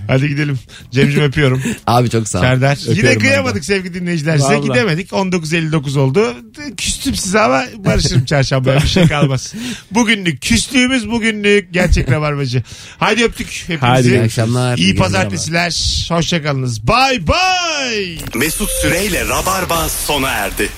Hadi 0.08 0.28
gidelim. 0.28 0.58
Cemcim 0.90 1.22
öpüyorum. 1.22 1.62
Abi 1.86 2.10
çok 2.10 2.28
sağ 2.28 2.38
ol. 2.38 2.42
Serdar. 2.42 2.78
Yine 2.96 3.18
kıyamadık 3.18 3.64
sevgili 3.64 3.94
dinleyiciler. 3.94 4.36
Size 4.38 4.48
Vallahi. 4.48 4.62
gidemedik. 4.68 5.10
19.59 5.10 5.98
oldu. 5.98 6.34
Küstüm 6.76 7.14
size 7.16 7.40
ama 7.40 7.64
barışırım 7.76 8.24
çarşamba. 8.26 8.76
Bir 8.82 8.88
şey 8.88 9.08
kalmaz. 9.08 9.54
Bugünlük 9.90 10.42
küstüğümüz 10.42 11.10
bugünlük. 11.10 11.72
Gerçek 11.72 12.10
rabarbacı. 12.10 12.62
Haydi 12.98 13.24
öptük 13.24 13.48
hepinizi. 13.66 13.86
Hadi, 13.86 14.08
İyi 14.08 14.22
akşamlar. 14.22 14.78
İyi 14.78 14.84
İyi 14.84 14.96
pazartesiler. 14.96 16.06
Hoşçakalınız. 16.08 16.86
Bye 16.88 17.26
bye. 17.26 18.18
Mesut 18.34 18.70
Süreyle 18.70 19.28
Rabarba 19.28 19.88
sona 19.88 20.28
erdi. 20.28 20.68